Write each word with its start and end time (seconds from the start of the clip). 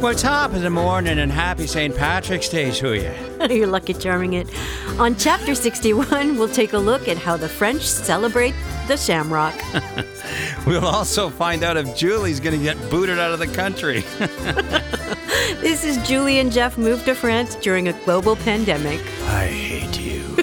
What's 0.00 0.22
up 0.24 0.54
in 0.54 0.62
the 0.62 0.70
morning 0.70 1.18
and 1.18 1.32
happy 1.32 1.66
St. 1.66 1.94
Patrick's 1.96 2.48
Day 2.48 2.70
to 2.70 2.94
you? 2.94 3.12
You're 3.50 3.66
lucky 3.66 3.94
charming 3.94 4.34
it. 4.34 4.48
On 5.00 5.16
chapter 5.16 5.56
61, 5.56 6.38
we'll 6.38 6.48
take 6.48 6.72
a 6.72 6.78
look 6.78 7.08
at 7.08 7.16
how 7.16 7.36
the 7.36 7.48
French 7.48 7.82
celebrate 7.82 8.54
the 8.86 8.96
shamrock. 8.96 9.54
We'll 10.66 10.84
also 10.84 11.30
find 11.30 11.62
out 11.62 11.78
if 11.78 11.96
Julie's 11.96 12.40
going 12.40 12.56
to 12.58 12.62
get 12.62 12.76
booted 12.90 13.18
out 13.18 13.32
of 13.32 13.38
the 13.38 13.46
country. 13.46 14.04
This 15.60 15.82
is 15.82 15.96
Julie 16.06 16.38
and 16.40 16.52
Jeff 16.52 16.76
moved 16.76 17.06
to 17.06 17.14
France 17.14 17.54
during 17.56 17.88
a 17.88 17.92
global 18.04 18.36
pandemic. 18.36 19.00
I 19.24 19.46
hate 19.46 19.98
you. 19.98 20.36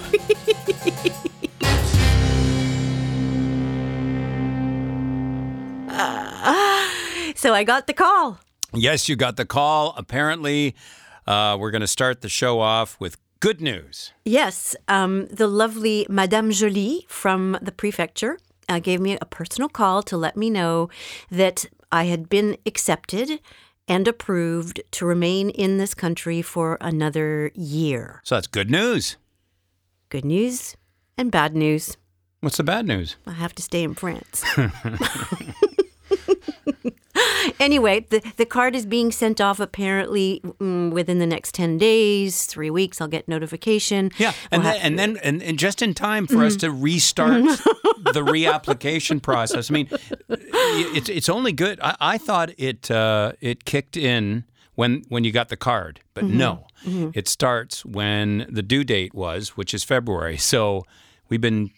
Ah, 5.88 6.92
so 7.34 7.54
I 7.54 7.64
got 7.64 7.86
the 7.86 7.94
call. 7.94 8.40
Yes, 8.72 9.08
you 9.08 9.16
got 9.16 9.36
the 9.36 9.46
call. 9.46 9.94
Apparently, 9.96 10.74
uh, 11.26 11.56
we're 11.58 11.70
going 11.70 11.80
to 11.80 11.86
start 11.86 12.20
the 12.20 12.28
show 12.28 12.60
off 12.60 12.98
with 13.00 13.16
good 13.40 13.60
news. 13.60 14.12
Yes, 14.24 14.76
um, 14.88 15.26
the 15.26 15.46
lovely 15.46 16.06
Madame 16.08 16.50
Jolie 16.50 17.06
from 17.08 17.58
the 17.60 17.72
prefecture 17.72 18.38
uh, 18.68 18.78
gave 18.78 19.00
me 19.00 19.16
a 19.20 19.26
personal 19.26 19.68
call 19.68 20.02
to 20.04 20.16
let 20.16 20.36
me 20.36 20.50
know 20.50 20.88
that 21.30 21.66
I 21.92 22.04
had 22.04 22.28
been 22.28 22.56
accepted 22.66 23.40
and 23.88 24.08
approved 24.08 24.80
to 24.92 25.06
remain 25.06 25.50
in 25.50 25.78
this 25.78 25.94
country 25.94 26.42
for 26.42 26.76
another 26.80 27.52
year. 27.54 28.20
So 28.24 28.34
that's 28.34 28.48
good 28.48 28.70
news. 28.70 29.16
Good 30.08 30.24
news 30.24 30.76
and 31.16 31.30
bad 31.30 31.54
news. 31.54 31.96
What's 32.40 32.56
the 32.56 32.64
bad 32.64 32.86
news? 32.86 33.16
I 33.26 33.32
have 33.32 33.54
to 33.54 33.62
stay 33.62 33.82
in 33.82 33.94
France. 33.94 34.44
anyway, 37.66 38.06
the, 38.08 38.22
the 38.36 38.46
card 38.46 38.74
is 38.74 38.86
being 38.86 39.12
sent 39.12 39.40
off 39.40 39.60
apparently 39.60 40.40
mm, 40.44 40.90
within 40.90 41.18
the 41.18 41.26
next 41.26 41.54
10 41.54 41.76
days, 41.76 42.46
three 42.46 42.70
weeks. 42.70 43.00
I'll 43.00 43.08
get 43.08 43.28
notification. 43.28 44.10
Yeah, 44.16 44.32
and 44.50 44.62
We'll 44.62 44.72
then, 44.72 44.80
and 44.82 44.98
then 44.98 45.16
and, 45.22 45.42
and 45.42 45.58
just 45.58 45.82
in 45.82 45.92
time 45.92 46.26
for 46.26 46.44
us 46.44 46.56
to 46.56 46.70
restart 46.70 47.42
the 48.12 48.24
reapplication 48.24 49.20
process. 49.20 49.70
I 49.70 49.74
mean, 49.74 49.88
it's 50.28 51.08
it's 51.08 51.28
only 51.28 51.52
good. 51.52 51.78
I, 51.82 51.96
I 52.00 52.18
thought 52.18 52.50
it 52.56 52.90
uh, 52.90 53.32
it 53.40 53.64
kicked 53.64 53.96
in 53.96 54.44
when 54.76 55.04
when 55.08 55.24
you 55.24 55.32
got 55.32 55.48
the 55.48 55.56
card, 55.56 56.00
but 56.14 56.24
no, 56.24 56.66
it 56.86 57.28
starts 57.28 57.84
when 57.84 58.46
the 58.48 58.62
due 58.62 58.84
date 58.84 59.14
was, 59.14 59.56
which 59.56 59.74
is 59.74 59.84
February. 59.84 60.36
So 60.36 60.84
we've 61.28 61.40
been 61.40 61.70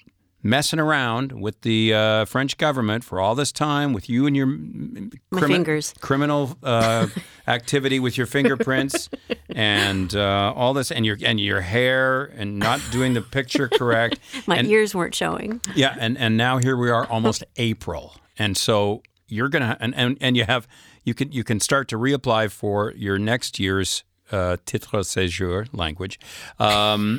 messing 0.42 0.78
around 0.78 1.32
with 1.32 1.62
the 1.62 1.92
uh, 1.92 2.24
French 2.24 2.56
government 2.58 3.04
for 3.04 3.20
all 3.20 3.34
this 3.34 3.50
time 3.50 3.92
with 3.92 4.08
you 4.08 4.26
and 4.26 4.36
your 4.36 4.46
fingers. 5.40 5.94
criminal 6.00 6.56
uh, 6.62 7.08
activity 7.48 7.98
with 7.98 8.16
your 8.16 8.26
fingerprints 8.26 9.10
and 9.48 10.14
uh, 10.14 10.52
all 10.54 10.74
this 10.74 10.90
and 10.90 11.04
your 11.04 11.16
and 11.24 11.40
your 11.40 11.60
hair 11.60 12.24
and 12.36 12.58
not 12.58 12.80
doing 12.92 13.14
the 13.14 13.22
picture 13.22 13.68
correct. 13.68 14.20
My 14.46 14.56
and, 14.56 14.68
ears 14.68 14.94
weren't 14.94 15.14
showing. 15.14 15.60
yeah, 15.74 15.96
and 15.98 16.16
and 16.16 16.36
now 16.36 16.58
here 16.58 16.76
we 16.76 16.90
are 16.90 17.06
almost 17.06 17.44
April, 17.56 18.14
and 18.38 18.56
so 18.56 19.02
you're 19.26 19.48
gonna 19.48 19.76
and, 19.80 19.94
and 19.94 20.16
and 20.20 20.36
you 20.36 20.44
have 20.44 20.68
you 21.04 21.14
can 21.14 21.32
you 21.32 21.42
can 21.42 21.58
start 21.60 21.88
to 21.88 21.96
reapply 21.98 22.50
for 22.50 22.92
your 22.96 23.18
next 23.18 23.58
year's. 23.58 24.04
Uh, 24.30 24.58
titre 24.66 24.98
séjour 24.98 25.66
language, 25.72 26.20
um, 26.58 27.18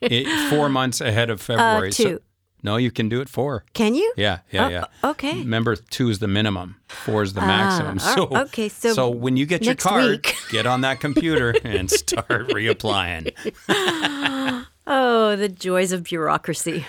it, 0.00 0.48
four 0.50 0.68
months 0.68 1.00
ahead 1.00 1.28
of 1.28 1.40
February. 1.40 1.88
Uh, 1.88 1.92
two. 1.92 2.20
No, 2.64 2.76
you 2.76 2.90
can 2.90 3.08
do 3.08 3.20
it 3.20 3.28
four. 3.28 3.64
Can 3.74 3.94
you? 3.94 4.12
Yeah, 4.16 4.38
yeah, 4.50 4.66
Oh, 4.66 4.68
yeah. 4.70 5.10
okay. 5.10 5.38
Remember, 5.38 5.76
two 5.76 6.08
is 6.10 6.18
the 6.18 6.26
minimum, 6.28 6.76
four 6.88 7.22
is 7.22 7.34
the 7.34 7.42
maximum. 7.42 7.98
Ah, 8.00 8.14
So, 8.16 8.36
okay, 8.46 8.68
so 8.68 9.08
when 9.10 9.36
you 9.36 9.46
get 9.46 9.62
your 9.62 9.76
card, 9.76 10.26
get 10.50 10.66
on 10.66 10.80
that 10.80 10.98
computer 10.98 11.54
and 11.62 11.88
start 11.90 12.48
reapplying. 12.48 13.32
Oh, 14.86 15.34
the 15.36 15.48
joys 15.48 15.92
of 15.92 16.04
bureaucracy. 16.04 16.84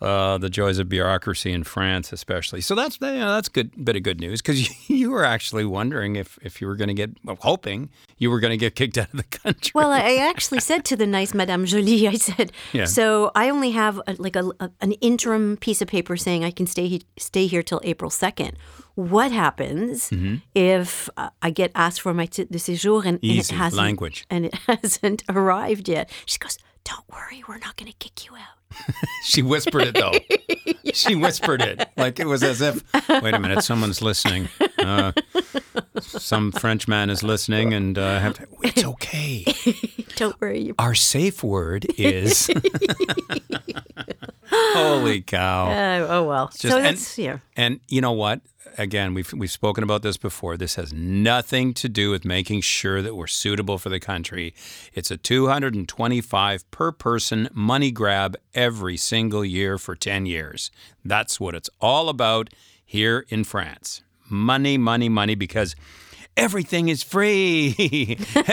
Uh, 0.00 0.38
the 0.38 0.50
joys 0.50 0.78
of 0.78 0.88
bureaucracy 0.88 1.52
in 1.52 1.62
France, 1.62 2.12
especially. 2.12 2.60
So 2.60 2.74
that's 2.74 2.98
you 3.00 3.06
know, 3.12 3.34
that's 3.34 3.48
good 3.48 3.70
bit 3.84 3.94
of 3.94 4.02
good 4.02 4.18
news 4.18 4.42
because 4.42 4.68
you, 4.68 4.96
you 4.96 5.10
were 5.12 5.24
actually 5.24 5.64
wondering 5.64 6.16
if 6.16 6.36
if 6.42 6.60
you 6.60 6.66
were 6.66 6.74
going 6.74 6.88
to 6.88 6.94
get, 6.94 7.10
well, 7.22 7.38
hoping 7.40 7.90
you 8.22 8.30
were 8.30 8.40
going 8.40 8.52
to 8.52 8.56
get 8.66 8.74
kicked 8.74 8.96
out 9.02 9.10
of 9.12 9.16
the 9.22 9.24
country. 9.38 9.72
Well, 9.74 9.90
I 9.90 10.16
actually 10.30 10.60
said 10.60 10.84
to 10.90 10.96
the 10.96 11.06
nice 11.06 11.34
Madame 11.34 11.64
Jolie, 11.66 12.06
I 12.08 12.14
said, 12.14 12.52
Yeah. 12.72 12.86
so 12.86 13.30
I 13.34 13.50
only 13.50 13.72
have 13.72 14.00
a, 14.06 14.14
like 14.18 14.36
a, 14.36 14.44
a- 14.60 14.70
an 14.80 14.92
interim 15.08 15.56
piece 15.56 15.82
of 15.82 15.88
paper 15.88 16.16
saying 16.16 16.44
I 16.44 16.52
can 16.52 16.66
stay 16.66 17.00
stay 17.18 17.46
here 17.46 17.62
till 17.62 17.80
April 17.82 18.10
second. 18.10 18.52
What 18.94 19.30
happens 19.32 20.10
Mm-hmm. 20.10 20.36
if 20.54 21.08
uh, 21.16 21.30
I 21.42 21.50
get 21.50 21.70
asked 21.74 22.00
for 22.00 22.14
my 22.14 22.26
titre 22.26 22.50
de 22.52 22.58
séjour 22.58 23.00
and, 23.04 23.18
and 23.22 23.38
it 23.40 23.48
hasn't 23.50 23.82
language. 23.82 24.24
and 24.30 24.46
it 24.46 24.54
hasn't 24.68 25.22
arrived 25.28 25.88
yet? 25.88 26.08
She 26.26 26.38
goes, 26.38 26.56
"Don't 26.84 27.06
worry, 27.10 27.42
we're 27.48 27.58
not 27.66 27.76
going 27.76 27.90
to 27.90 27.98
kick 27.98 28.24
you 28.26 28.32
out." 28.36 28.56
She 29.24 29.42
whispered 29.42 29.82
it 29.90 29.94
though. 29.94 30.12
She 30.92 31.14
whispered 31.14 31.62
it 31.62 31.88
like 31.96 32.18
it 32.20 32.26
was 32.26 32.42
as 32.42 32.60
if, 32.60 32.82
wait 33.22 33.34
a 33.34 33.38
minute, 33.38 33.62
someone's 33.64 34.02
listening. 34.02 34.48
Uh, 34.82 35.12
some 36.00 36.52
French 36.52 36.86
man 36.88 37.10
is 37.10 37.22
listening, 37.22 37.72
and 37.72 37.98
uh, 37.98 38.18
have 38.18 38.34
to. 38.34 38.46
It's 38.62 38.84
okay. 38.94 39.44
Don't 40.16 40.38
worry. 40.40 40.72
Our 40.78 40.94
safe 40.94 41.42
word 41.42 41.86
is. 41.98 42.50
Holy 44.54 45.22
cow! 45.22 45.70
Uh, 45.70 46.06
oh 46.10 46.24
well. 46.24 46.46
Just- 46.48 46.62
so 46.62 46.76
and- 46.76 46.84
that's 46.86 47.18
yeah. 47.18 47.38
And 47.56 47.80
you 47.88 48.00
know 48.00 48.12
what? 48.12 48.40
Again, 48.78 49.12
we've 49.12 49.30
we've 49.34 49.50
spoken 49.50 49.84
about 49.84 50.02
this 50.02 50.16
before. 50.16 50.56
This 50.56 50.76
has 50.76 50.92
nothing 50.94 51.74
to 51.74 51.88
do 51.90 52.10
with 52.10 52.24
making 52.24 52.62
sure 52.62 53.02
that 53.02 53.14
we're 53.14 53.26
suitable 53.26 53.76
for 53.78 53.90
the 53.90 54.00
country. 54.00 54.54
It's 54.94 55.10
a 55.10 55.16
225 55.18 56.70
per 56.70 56.92
person 56.92 57.48
money 57.52 57.90
grab 57.90 58.36
every 58.54 58.96
single 58.96 59.44
year 59.44 59.76
for 59.76 59.94
10 59.94 60.24
years. 60.24 60.70
That's 61.04 61.38
what 61.38 61.54
it's 61.54 61.68
all 61.82 62.08
about 62.08 62.48
here 62.84 63.26
in 63.28 63.44
France. 63.44 64.02
Money, 64.32 64.78
money, 64.78 65.08
money 65.10 65.34
because 65.34 65.76
everything 66.36 66.88
is 66.88 67.02
free. 67.02 68.16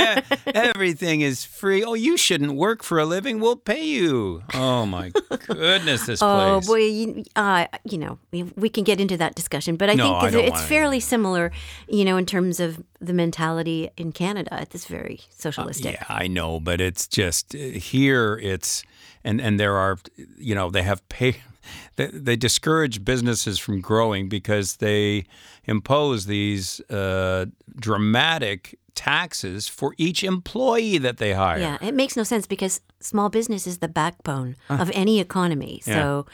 everything 0.53 1.21
is 1.21 1.45
free. 1.45 1.83
Oh, 1.83 1.93
you 1.93 2.17
shouldn't 2.17 2.53
work 2.55 2.83
for 2.83 2.99
a 2.99 3.05
living. 3.05 3.39
We'll 3.39 3.55
pay 3.55 3.85
you. 3.85 4.43
Oh 4.53 4.85
my 4.85 5.11
goodness, 5.47 6.05
this 6.05 6.21
Oh 6.21 6.59
place. 6.59 6.67
boy, 6.67 6.79
you, 6.81 7.23
uh, 7.35 7.67
you 7.85 7.97
know, 7.97 8.19
we, 8.31 8.43
we 8.43 8.69
can 8.69 8.83
get 8.83 8.99
into 8.99 9.15
that 9.17 9.35
discussion, 9.35 9.77
but 9.77 9.89
I 9.89 9.93
No, 9.93 10.19
think 10.19 10.35
I 10.35 10.39
it's, 10.39 10.61
fairly 10.63 10.99
similar, 10.99 11.51
you 11.87 12.03
know, 12.03 12.17
in 12.17 12.25
terms 12.25 12.59
of 12.59 12.83
the 12.99 13.13
mentality 13.13 13.89
in 13.95 14.11
Canada. 14.11 14.59
It's 14.61 14.85
very 14.85 15.21
socialistic. 15.29 15.93
Yeah, 15.95 16.05
I 16.09 16.27
know, 16.27 16.59
but 16.59 16.81
it's 16.81 17.07
just 17.07 17.55
uh, 17.55 17.57
here. 17.57 18.37
It's 18.43 18.83
and 19.23 19.39
and 19.39 19.57
there 19.59 19.77
are, 19.77 19.97
you 20.37 20.55
know, 20.55 20.69
they 20.69 20.83
have 20.83 21.07
pay. 21.09 21.37
They, 21.99 22.07
they 22.07 22.35
discourage 22.37 23.03
businesses 23.03 23.59
from 23.59 23.81
growing 23.81 24.29
because 24.29 24.77
they 24.77 25.25
impose 25.65 26.27
these 26.27 26.79
uh, 26.89 27.47
dramatic 27.75 28.79
taxes 28.95 29.67
for 29.67 29.93
each 29.97 30.23
employee 30.23 30.97
that 30.99 31.17
they 31.17 31.33
hire. 31.33 31.59
Yeah, 31.59 31.77
it 31.81 31.93
makes 31.93 32.15
no 32.15 32.23
sense 32.23 32.47
because 32.47 32.79
small 33.01 33.29
business 33.29 33.67
is 33.67 33.79
the 33.79 33.89
backbone 33.89 34.55
of 34.69 34.89
any 34.93 35.19
economy. 35.19 35.81
So 35.83 36.25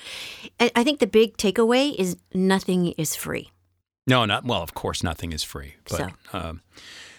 I 0.59 0.71
I 0.75 0.83
think 0.83 0.99
the 0.99 1.07
big 1.07 1.37
takeaway 1.37 1.95
is 1.95 2.15
nothing 2.33 2.93
is 2.97 3.15
free. 3.15 3.49
No, 4.07 4.25
not 4.25 4.43
well. 4.45 4.61
Of 4.61 4.73
course, 4.75 5.01
nothing 5.03 5.31
is 5.33 5.43
free, 5.43 5.73
but 5.89 5.97
So. 5.97 6.09
um, 6.39 6.61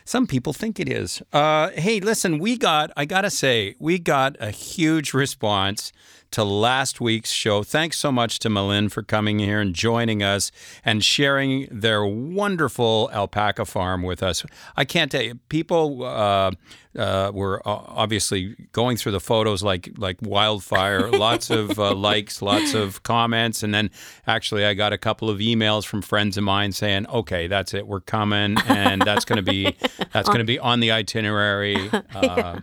some 0.04 0.26
people 0.28 0.52
think 0.52 0.78
it 0.78 0.88
is. 0.88 1.20
Uh, 1.32 1.70
hey, 1.74 1.98
listen, 2.00 2.38
we 2.38 2.56
got. 2.56 2.90
I 2.96 3.06
gotta 3.06 3.30
say, 3.30 3.74
we 3.80 3.98
got 3.98 4.36
a 4.38 4.50
huge 4.52 5.12
response 5.14 5.92
to 6.32 6.44
last 6.44 7.00
week's 7.00 7.30
show. 7.30 7.62
Thanks 7.62 7.98
so 7.98 8.10
much 8.12 8.38
to 8.40 8.50
Malin 8.50 8.88
for 8.88 9.02
coming 9.02 9.38
here 9.38 9.60
and 9.60 9.74
joining 9.74 10.22
us 10.22 10.50
and 10.84 11.04
sharing 11.04 11.68
their 11.70 12.04
wonderful 12.04 13.10
alpaca 13.12 13.64
farm 13.64 14.02
with 14.02 14.22
us. 14.22 14.44
I 14.76 14.84
can't 14.84 15.10
tell 15.10 15.22
you, 15.22 15.36
people 15.48 16.04
uh, 16.04 16.50
uh, 16.96 17.30
were 17.34 17.60
obviously 17.64 18.56
going 18.72 18.96
through 18.96 19.12
the 19.12 19.20
photos 19.20 19.62
like 19.62 19.90
like 19.96 20.16
wildfire. 20.22 21.10
lots 21.16 21.50
of 21.50 21.78
uh, 21.78 21.94
likes, 21.94 22.40
lots 22.42 22.74
of 22.74 23.02
comments, 23.02 23.62
and 23.62 23.74
then 23.74 23.90
actually 24.26 24.64
I 24.64 24.74
got 24.74 24.92
a 24.92 24.98
couple 24.98 25.28
of 25.30 25.38
emails 25.38 25.84
from 25.84 26.02
friends 26.02 26.36
of 26.36 26.44
mine 26.44 26.72
saying, 26.72 27.06
"Okay, 27.08 27.46
that's 27.46 27.74
it, 27.74 27.86
we're 27.86 28.00
coming, 28.00 28.56
and 28.66 29.02
that's 29.02 29.24
going 29.24 29.44
to 29.44 29.50
be 29.50 29.76
that's 30.12 30.28
going 30.28 30.38
to 30.38 30.44
be 30.44 30.58
on 30.58 30.80
the 30.80 30.90
itinerary." 30.90 31.90
Uh, 32.14 32.60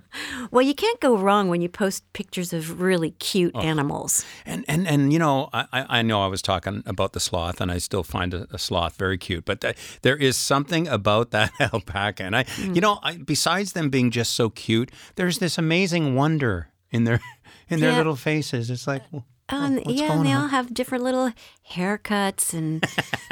Well, 0.52 0.62
you 0.64 0.74
can't 0.74 1.00
go 1.00 1.16
wrong 1.16 1.48
when 1.48 1.62
you 1.62 1.70
post 1.70 2.04
pictures 2.14 2.54
of 2.54 2.82
really 2.82 3.12
cute 3.12 3.53
Oh. 3.56 3.62
animals. 3.62 4.26
And 4.46 4.66
and 4.68 4.88
and 4.88 5.14
you 5.14 5.20
know, 5.20 5.50
I, 5.54 5.68
I 5.72 6.02
know 6.02 6.24
I 6.24 6.28
was 6.28 6.42
talking 6.42 6.84
about 6.86 7.14
the 7.14 7.20
sloth, 7.20 7.62
and 7.62 7.72
I 7.72 7.78
still 7.78 8.04
find 8.04 8.34
a, 8.34 8.48
a 8.52 8.58
sloth 8.58 8.96
very 8.98 9.18
cute. 9.18 9.46
But 9.46 9.62
th- 9.62 9.76
there 10.02 10.18
is 10.18 10.36
something 10.38 10.88
about 10.88 11.32
that 11.32 11.52
alpaca, 11.60 12.24
and 12.24 12.36
I, 12.36 12.46
you 12.58 12.72
mm. 12.74 12.82
know, 12.82 13.00
I, 13.04 13.18
besides 13.18 13.74
them 13.74 13.90
being 13.90 14.12
just 14.12 14.34
so 14.34 14.50
cute, 14.50 14.92
there's 15.16 15.38
this 15.40 15.58
amazing 15.58 16.16
wonder 16.16 16.70
in 16.92 17.04
their 17.04 17.20
in 17.70 17.80
their 17.80 17.92
Yeah. 17.92 17.98
little 17.98 18.16
faces. 18.16 18.70
It's 18.70 18.88
like, 18.88 19.04
well, 19.12 19.26
Oh, 19.50 19.66
and, 19.66 19.76
what's 19.78 20.00
yeah, 20.00 20.14
and 20.14 20.26
they 20.26 20.32
on? 20.32 20.44
all 20.44 20.48
have 20.48 20.74
different 20.74 21.04
little 21.04 21.32
haircuts 21.70 22.54
and 22.54 22.86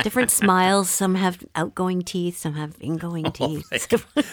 different 0.04 0.30
smiles. 0.30 0.90
Some 0.90 1.16
have 1.16 1.44
outgoing 1.56 2.02
teeth, 2.02 2.38
some 2.38 2.54
have 2.56 2.76
ingoing 2.82 3.26
Oh, 3.28 3.30
teeth. 3.30 3.66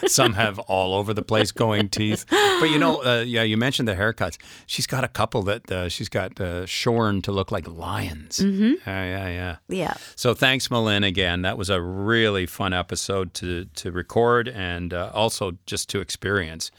Some 0.08 0.32
have 0.34 0.58
all 0.60 0.94
over 0.94 1.14
the 1.14 1.22
place 1.22 1.52
going 1.52 1.88
teeth. 1.88 2.24
But 2.28 2.70
you 2.70 2.78
know, 2.78 3.04
uh, 3.04 3.20
yeah, 3.26 3.42
you 3.42 3.56
mentioned 3.56 3.86
the 3.86 3.94
haircuts. 3.94 4.38
She's 4.66 4.86
got 4.86 5.04
a 5.04 5.08
couple 5.08 5.42
that 5.44 5.70
uh, 5.70 5.88
she's 5.88 6.08
got 6.08 6.40
uh, 6.40 6.66
shorn 6.66 7.22
to 7.22 7.32
look 7.32 7.52
like 7.52 7.68
lions. 7.68 8.38
Mm-hmm. 8.38 8.74
Yeah, 8.86 9.04
yeah, 9.04 9.28
yeah. 9.28 9.56
yeah. 9.68 9.94
So 10.16 10.34
thanks, 10.34 10.70
Malin, 10.70 11.04
again. 11.04 11.42
That 11.42 11.56
was 11.56 11.70
a 11.70 11.80
really 11.80 12.46
fun 12.46 12.72
episode 12.72 13.34
to 13.34 13.66
to 13.66 13.92
record 13.92 14.48
and 14.48 14.92
uh, 14.92 15.10
also 15.14 15.52
just 15.66 15.88
to 15.90 16.00
experience. 16.00 16.70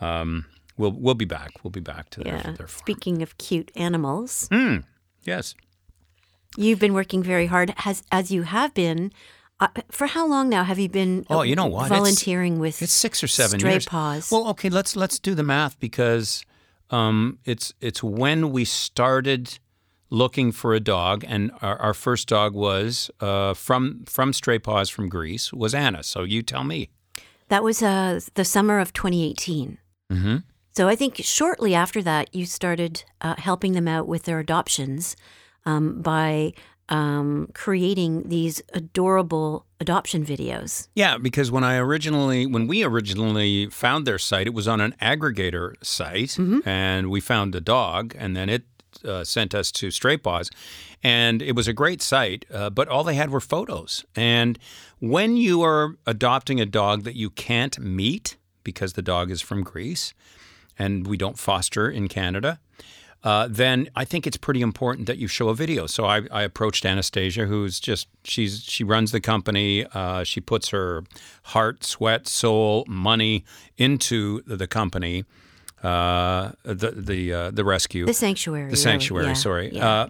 Um, 0.00 0.46
we'll 0.76 0.92
we'll 0.92 1.14
be 1.14 1.24
back. 1.24 1.50
We'll 1.62 1.70
be 1.70 1.80
back 1.80 2.10
to 2.10 2.20
their, 2.20 2.34
Yeah. 2.36 2.42
their 2.52 2.66
farm. 2.66 2.78
Speaking 2.78 3.22
of 3.22 3.36
cute 3.38 3.70
animals, 3.74 4.48
Yes. 5.24 5.54
you've 6.56 6.78
been 6.78 6.94
working 6.94 7.22
very 7.22 7.46
hard, 7.46 7.74
as 7.84 8.02
as 8.10 8.30
you 8.30 8.42
have 8.42 8.74
been. 8.74 9.12
Uh, 9.60 9.68
for 9.92 10.08
how 10.08 10.26
long 10.26 10.48
now 10.48 10.64
have 10.64 10.78
you 10.78 10.88
been? 10.88 11.24
Oh, 11.30 11.42
you 11.42 11.54
know 11.54 11.66
what? 11.66 11.86
It's- 11.86 11.98
Volunteering 11.98 12.58
with 12.58 12.82
It's 12.82 12.92
six 12.92 13.22
or 13.22 13.28
seven 13.28 13.60
Stray 13.60 13.70
years. 13.72 13.86
Paws. 13.86 14.30
Well, 14.32 14.48
okay, 14.48 14.68
let's 14.68 14.96
let's 14.96 15.18
do 15.20 15.34
the 15.36 15.44
math 15.44 15.78
because 15.78 16.44
um, 16.90 17.38
it's 17.44 17.72
it's 17.80 18.02
when 18.02 18.50
we 18.50 18.64
started 18.64 19.58
looking 20.10 20.52
for 20.52 20.74
a 20.74 20.80
dog, 20.80 21.24
and 21.28 21.50
our, 21.62 21.78
our 21.80 21.94
first 21.94 22.28
dog 22.28 22.54
was 22.54 23.10
uh, 23.20 23.54
from 23.54 24.02
from 24.06 24.32
Stray 24.32 24.58
Paws 24.58 24.90
from 24.90 25.08
Greece 25.08 25.52
was 25.52 25.74
Anna. 25.74 26.02
So 26.02 26.24
you 26.24 26.42
tell 26.42 26.64
me. 26.64 26.88
That 27.48 27.62
was 27.62 27.82
uh, 27.82 28.18
the 28.34 28.44
summer 28.44 28.78
of 28.80 28.92
2018. 28.94 29.78
Mm-hmm. 30.10 30.36
So 30.72 30.88
I 30.88 30.96
think 30.96 31.16
shortly 31.16 31.74
after 31.74 32.02
that, 32.02 32.34
you 32.34 32.46
started 32.46 33.04
uh, 33.20 33.34
helping 33.36 33.72
them 33.72 33.86
out 33.86 34.08
with 34.08 34.22
their 34.24 34.38
adoptions 34.38 35.16
um, 35.66 36.00
by 36.00 36.54
um, 36.88 37.48
creating 37.54 38.28
these 38.28 38.62
adorable 38.72 39.66
adoption 39.80 40.24
videos. 40.24 40.88
Yeah, 40.94 41.18
because 41.18 41.50
when 41.50 41.64
I 41.64 41.76
originally, 41.76 42.46
when 42.46 42.66
we 42.66 42.84
originally 42.84 43.66
found 43.66 44.06
their 44.06 44.18
site, 44.18 44.46
it 44.46 44.54
was 44.54 44.66
on 44.66 44.80
an 44.80 44.94
aggregator 45.00 45.74
site, 45.84 46.36
and 46.66 47.10
we 47.10 47.20
found 47.20 47.54
a 47.54 47.60
dog, 47.60 48.14
and 48.18 48.36
then 48.36 48.48
it 48.48 48.64
uh, 49.04 49.24
sent 49.24 49.54
us 49.54 49.70
to 49.72 49.90
Stray 49.90 50.16
Paws, 50.16 50.50
and 51.02 51.40
it 51.40 51.52
was 51.52 51.68
a 51.68 51.72
great 51.72 52.02
site, 52.02 52.44
uh, 52.52 52.70
but 52.70 52.88
all 52.88 53.04
they 53.04 53.14
had 53.14 53.30
were 53.30 53.40
photos. 53.40 54.04
And 54.14 54.58
when 55.00 55.36
you 55.36 55.62
are 55.62 55.96
adopting 56.06 56.60
a 56.60 56.66
dog 56.66 57.04
that 57.04 57.16
you 57.16 57.30
can't 57.30 57.78
meet 57.78 58.36
because 58.64 58.92
the 58.92 59.02
dog 59.02 59.30
is 59.30 59.40
from 59.40 59.62
Greece, 59.62 60.14
and 60.78 61.06
we 61.06 61.16
don't 61.16 61.38
foster 61.38 61.90
in 61.90 62.08
Canada, 62.08 62.58
uh, 63.24 63.46
then 63.48 63.88
I 63.94 64.04
think 64.04 64.26
it's 64.26 64.36
pretty 64.36 64.60
important 64.62 65.06
that 65.06 65.16
you 65.18 65.28
show 65.28 65.48
a 65.48 65.54
video. 65.54 65.86
So 65.86 66.04
I, 66.06 66.22
I 66.32 66.42
approached 66.42 66.84
Anastasia, 66.84 67.46
who's 67.46 67.78
just 67.78 68.08
she's 68.24 68.64
she 68.64 68.82
runs 68.84 69.12
the 69.12 69.20
company. 69.20 69.86
Uh, 69.94 70.24
she 70.24 70.40
puts 70.40 70.70
her 70.70 71.04
heart, 71.44 71.84
sweat, 71.84 72.26
soul, 72.26 72.84
money 72.88 73.44
into 73.76 74.42
the, 74.42 74.66
company, 74.66 75.24
uh, 75.84 76.52
the 76.64 76.90
the 76.96 77.32
uh, 77.32 77.50
the 77.52 77.64
rescue, 77.64 78.06
The 78.06 78.12
sanctuary. 78.14 78.70
the 78.70 78.76
sanctuary. 78.76 79.26
yeah, 79.28 79.32
sorry. 79.34 79.70
yeah. 79.72 79.88
Uh, 79.88 80.08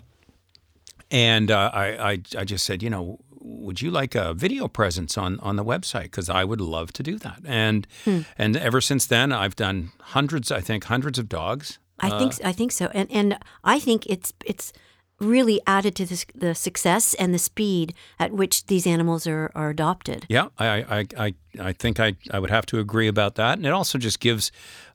and 1.10 1.50
uh, 1.50 1.70
I, 1.74 2.12
I 2.12 2.12
I 2.38 2.44
just 2.44 2.64
said, 2.64 2.82
you 2.82 2.88
know, 2.88 3.18
would 3.44 3.82
you 3.82 3.90
like 3.90 4.14
a 4.14 4.34
video 4.34 4.68
presence 4.68 5.18
on 5.18 5.40
on 5.40 5.56
the 5.56 5.64
website? 5.64 6.04
Because 6.04 6.30
I 6.30 6.44
would 6.44 6.60
love 6.60 6.92
to 6.94 7.02
do 7.02 7.18
that. 7.18 7.40
And 7.44 7.86
Hmm. 8.04 8.20
and 8.38 8.56
ever 8.56 8.80
since 8.80 9.06
then, 9.06 9.32
I've 9.32 9.56
done 9.56 9.90
hundreds. 10.00 10.50
I 10.52 10.60
think 10.60 10.84
hundreds 10.84 11.18
of 11.18 11.28
dogs. 11.28 11.78
I 11.98 12.10
think 12.18 12.32
I 12.44 12.52
think 12.52 12.72
so, 12.72 12.86
and 12.94 13.08
and 13.10 13.38
I 13.64 13.78
think 13.78 14.06
it's 14.06 14.32
it's 14.44 14.72
really 15.22 15.60
added 15.66 15.94
to 15.96 16.04
the, 16.06 16.24
the 16.34 16.54
success 16.54 17.14
and 17.14 17.32
the 17.32 17.38
speed 17.38 17.94
at 18.18 18.32
which 18.32 18.66
these 18.66 18.86
animals 18.86 19.26
are, 19.26 19.50
are 19.54 19.70
adopted. 19.70 20.26
Yeah, 20.28 20.48
I, 20.58 20.66
I, 20.98 21.06
I, 21.18 21.34
I 21.60 21.72
think 21.72 22.00
I, 22.00 22.16
I 22.30 22.38
would 22.38 22.50
have 22.50 22.66
to 22.66 22.78
agree 22.78 23.08
about 23.08 23.34
that, 23.36 23.58
and 23.58 23.66
it 23.66 23.72
also 23.72 23.98
just 23.98 24.20
gives, 24.20 24.50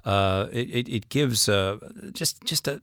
uh, 0.06 0.47
it, 0.51 0.88
it- 0.89 1.09
gives 1.09 1.47
uh, 1.50 1.77
just 2.13 2.44
just 2.44 2.68
a, 2.68 2.81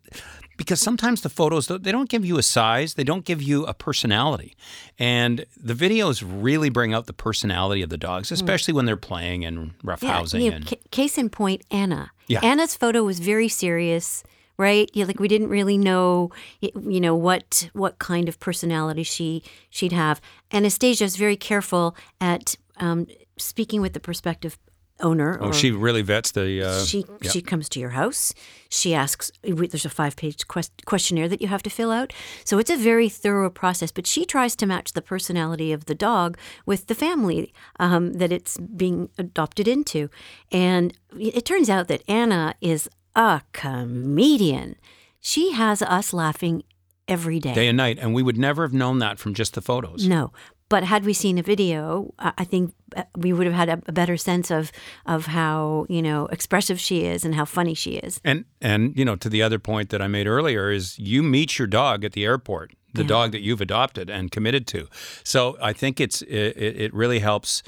because 0.56 0.81
sometimes 0.81 1.20
the 1.23 1.29
photos 1.29 1.67
they 1.67 1.91
don't 1.93 2.08
give 2.08 2.25
you 2.25 2.38
a 2.38 2.43
size, 2.43 2.94
they 2.94 3.05
don't 3.05 3.25
give 3.25 3.43
you 3.43 3.64
a 3.67 3.75
personality, 3.75 4.56
and 4.99 5.44
the 5.56 5.75
videos 5.75 6.25
really 6.26 6.70
bring 6.70 6.94
out 6.94 7.06
the 7.06 7.12
personality 7.12 7.82
of 7.82 7.91
the 7.91 7.99
dogs, 7.99 8.31
especially 8.32 8.73
when 8.75 8.85
they're 8.87 8.96
playing 8.96 9.44
and 9.44 9.73
roughhousing 9.82 10.41
you 10.43 10.50
know, 10.50 10.56
and 10.56 10.67
ca- 10.67 10.81
case 10.91 11.19
in 11.19 11.29
point, 11.29 11.62
Anna. 11.70 12.11
Yeah. 12.29 12.41
Anna's 12.43 12.75
photo 12.76 13.02
was 13.02 13.19
very 13.19 13.49
serious, 13.49 14.23
right? 14.56 14.91
Yeah, 14.95 15.05
like 15.06 15.21
we 15.21 15.29
didn't 15.29 15.49
really 15.49 15.79
know, 15.79 16.31
you 16.61 17.01
know, 17.01 17.15
what 17.15 17.69
what 17.73 17.99
kind 17.99 18.29
of 18.29 18.39
personality 18.41 19.03
she 19.03 19.43
she'd 19.71 19.93
have. 19.93 20.21
Anastasia 20.53 21.05
is 21.05 21.17
very 21.17 21.37
careful 21.37 21.97
at 22.21 22.56
um, 22.79 23.06
speaking 23.37 23.81
with 23.81 23.93
the 23.93 24.01
prospective 24.01 24.59
owner. 25.01 25.39
oh, 25.41 25.49
or 25.49 25.53
she 25.53 25.71
really 25.71 26.03
vets 26.03 26.31
the. 26.33 26.62
Uh, 26.62 26.85
she 26.85 27.05
she 27.23 27.41
comes 27.41 27.69
to 27.71 27.81
your 27.81 27.91
house. 27.91 28.35
She 28.69 28.95
asks. 28.95 29.31
There's 29.43 29.85
a 29.85 29.91
five 29.91 30.17
page 30.17 30.47
quest, 30.49 30.73
questionnaire 30.87 31.29
that 31.29 31.41
you 31.43 31.49
have 31.49 31.62
to 31.65 31.71
fill 31.71 31.91
out. 31.91 32.12
So 32.45 32.59
it's 32.59 32.71
a 32.71 32.77
very 32.77 33.09
thorough 33.09 33.51
process. 33.51 33.93
But 33.93 34.06
she 34.06 34.25
tries 34.25 34.56
to 34.56 34.67
match 34.67 34.93
the 34.93 35.03
personality 35.03 35.73
of 35.73 35.87
the 35.87 35.95
dog 35.95 36.39
with 36.67 36.87
the 36.87 36.95
family 36.95 37.53
um, 37.79 38.15
that 38.15 38.33
it's 38.33 38.59
being 38.59 39.09
adopted 39.19 39.69
into. 39.69 40.09
And 40.51 40.97
it 41.19 41.45
turns 41.45 41.69
out 41.69 41.89
that 41.89 42.03
Anna 42.09 42.55
is 42.61 42.89
a 43.15 43.43
comedian. 43.53 44.77
She 45.21 45.53
has 45.53 45.83
us 45.83 46.13
laughing 46.13 46.65
every 47.09 47.39
day. 47.39 47.55
Day 47.55 47.69
and 47.69 47.77
night, 47.77 47.99
and 48.01 48.15
we 48.15 48.23
would 48.23 48.37
never 48.37 48.63
have 48.63 48.73
known 48.73 48.99
that 48.99 49.19
from 49.19 49.35
just 49.35 49.55
the 49.55 49.61
photos. 49.61 50.07
No. 50.07 50.33
But 50.69 50.85
had 50.85 51.05
we 51.05 51.13
seen 51.13 51.39
a 51.39 51.43
video, 51.43 52.15
I 52.19 52.45
think 52.45 52.75
uh, 52.97 53.05
we 53.17 53.33
would 53.33 53.47
have 53.47 53.55
had 53.55 53.69
a, 53.69 53.93
better 53.93 54.17
sense 54.17 54.51
of 54.51 54.73
of 55.05 55.27
how 55.27 55.87
you 55.89 56.01
know 56.01 56.27
expressive 56.27 56.81
she 56.81 57.05
is 57.05 57.25
and 57.25 57.35
how 57.35 57.45
funny 57.45 57.75
she 57.75 57.93
is. 57.97 58.21
And 58.25 58.45
and 58.61 58.97
you 58.97 59.05
know, 59.05 59.15
to 59.17 59.29
the 59.29 59.43
other 59.43 59.59
point 59.59 59.91
that 59.91 60.01
I 60.01 60.09
made 60.09 60.27
earlier 60.27 60.71
is 60.71 60.99
you 60.99 61.23
meet 61.23 61.59
your 61.59 61.69
dog 61.69 62.03
at 62.05 62.13
the 62.13 62.25
airport, 62.25 62.73
the 62.95 63.05
dog 63.05 63.33
that 63.33 63.43
you've 63.43 63.61
adopted 63.61 64.09
and 64.09 64.31
committed 64.31 64.67
to. 64.69 64.89
So 65.23 65.59
I 65.61 65.75
think 65.75 66.01
it's 66.01 66.23
it, 66.23 66.57
it 66.57 66.81
it 66.81 66.95
really 66.95 67.19
helps 67.19 67.63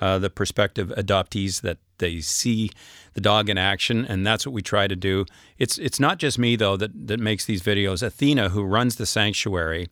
uh, 0.00 0.18
the 0.18 0.30
prospective 0.30 0.88
adoptees 0.88 1.62
that 1.62 1.78
they 2.02 2.20
see 2.20 2.70
the 3.14 3.20
dog 3.22 3.48
in 3.48 3.56
action, 3.56 4.04
and 4.04 4.26
that's 4.26 4.44
what 4.44 4.52
we 4.52 4.60
try 4.60 4.86
to 4.86 4.96
do. 4.96 5.24
It's 5.56 5.78
it's 5.78 5.98
not 5.98 6.18
just 6.18 6.38
me 6.38 6.56
though 6.56 6.76
that 6.76 7.06
that 7.06 7.20
makes 7.20 7.46
these 7.46 7.62
videos. 7.62 8.02
Athena, 8.02 8.50
who 8.50 8.64
runs 8.64 8.96
the 8.96 9.06
sanctuary. 9.06 9.88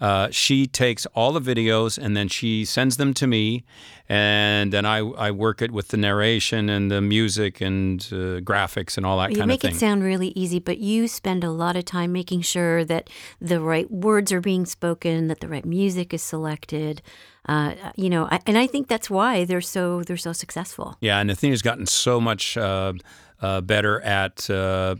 Uh, 0.00 0.28
she 0.30 0.66
takes 0.66 1.06
all 1.14 1.32
the 1.32 1.40
videos 1.40 1.96
and 1.96 2.16
then 2.16 2.28
she 2.28 2.64
sends 2.64 2.96
them 2.98 3.14
to 3.14 3.26
me, 3.26 3.64
and 4.08 4.72
then 4.72 4.84
I, 4.84 4.98
I 4.98 5.30
work 5.30 5.62
it 5.62 5.70
with 5.70 5.88
the 5.88 5.96
narration 5.96 6.68
and 6.68 6.90
the 6.90 7.00
music 7.00 7.60
and 7.60 8.00
uh, 8.12 8.40
graphics 8.40 8.96
and 8.96 9.06
all 9.06 9.18
that 9.18 9.30
You 9.30 9.38
kind 9.38 9.48
make 9.48 9.64
of 9.64 9.70
thing. 9.70 9.76
it 9.76 9.80
sound 9.80 10.02
really 10.04 10.28
easy, 10.36 10.58
but 10.60 10.78
you 10.78 11.08
spend 11.08 11.42
a 11.44 11.50
lot 11.50 11.76
of 11.76 11.84
time 11.86 12.12
making 12.12 12.42
sure 12.42 12.84
that 12.84 13.08
the 13.40 13.58
right 13.60 13.90
words 13.90 14.32
are 14.32 14.40
being 14.42 14.66
spoken, 14.66 15.28
that 15.28 15.40
the 15.40 15.48
right 15.48 15.64
music 15.64 16.12
is 16.12 16.22
selected. 16.22 17.00
Uh, 17.48 17.74
you 17.96 18.10
know, 18.10 18.26
I, 18.30 18.40
and 18.46 18.58
I 18.58 18.66
think 18.66 18.88
that's 18.88 19.08
why 19.08 19.44
they're 19.44 19.60
so 19.60 20.02
they're 20.02 20.16
so 20.16 20.32
successful. 20.32 20.96
Yeah, 21.00 21.20
and 21.20 21.30
Athena's 21.30 21.62
gotten 21.62 21.86
so 21.86 22.20
much 22.20 22.56
uh, 22.58 22.92
uh, 23.40 23.60
better 23.60 24.00
at, 24.02 24.50
uh, 24.50 24.96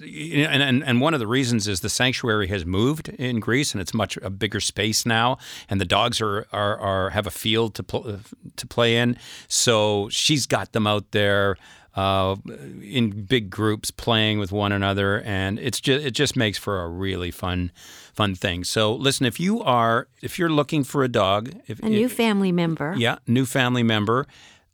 and, 0.00 0.62
and 0.62 0.84
and 0.84 1.00
one 1.00 1.14
of 1.14 1.20
the 1.20 1.26
reasons 1.26 1.68
is 1.68 1.80
the 1.80 1.88
sanctuary 1.88 2.48
has 2.48 2.64
moved 2.66 3.08
in 3.10 3.40
Greece, 3.40 3.72
and 3.72 3.80
it's 3.80 3.94
much 3.94 4.16
a 4.18 4.30
bigger 4.30 4.60
space 4.60 5.06
now, 5.06 5.38
and 5.68 5.80
the 5.80 5.84
dogs 5.84 6.20
are 6.20 6.46
are, 6.52 6.76
are 6.78 7.10
have 7.10 7.26
a 7.26 7.30
field 7.30 7.74
to 7.76 7.82
pl- 7.82 8.20
to 8.56 8.66
play 8.66 8.96
in. 8.96 9.16
So 9.48 10.08
she's 10.10 10.46
got 10.46 10.72
them 10.72 10.86
out 10.86 11.10
there. 11.12 11.56
Uh, 11.96 12.34
in 12.82 13.22
big 13.22 13.48
groups 13.50 13.92
playing 13.92 14.40
with 14.40 14.50
one 14.50 14.72
another 14.72 15.20
and 15.20 15.60
it's 15.60 15.80
just 15.80 16.04
it 16.04 16.10
just 16.10 16.34
makes 16.34 16.58
for 16.58 16.82
a 16.82 16.88
really 16.88 17.30
fun 17.30 17.70
fun 18.12 18.34
thing 18.34 18.64
so 18.64 18.92
listen 18.92 19.24
if 19.26 19.38
you 19.38 19.62
are 19.62 20.08
if 20.20 20.36
you're 20.36 20.48
looking 20.50 20.82
for 20.82 21.04
a 21.04 21.08
dog 21.08 21.52
if 21.68 21.78
A 21.78 21.88
new 21.88 22.08
family 22.08 22.50
member. 22.50 22.94
yeah, 22.98 23.18
new 23.28 23.46
family 23.46 23.84
member. 23.84 24.26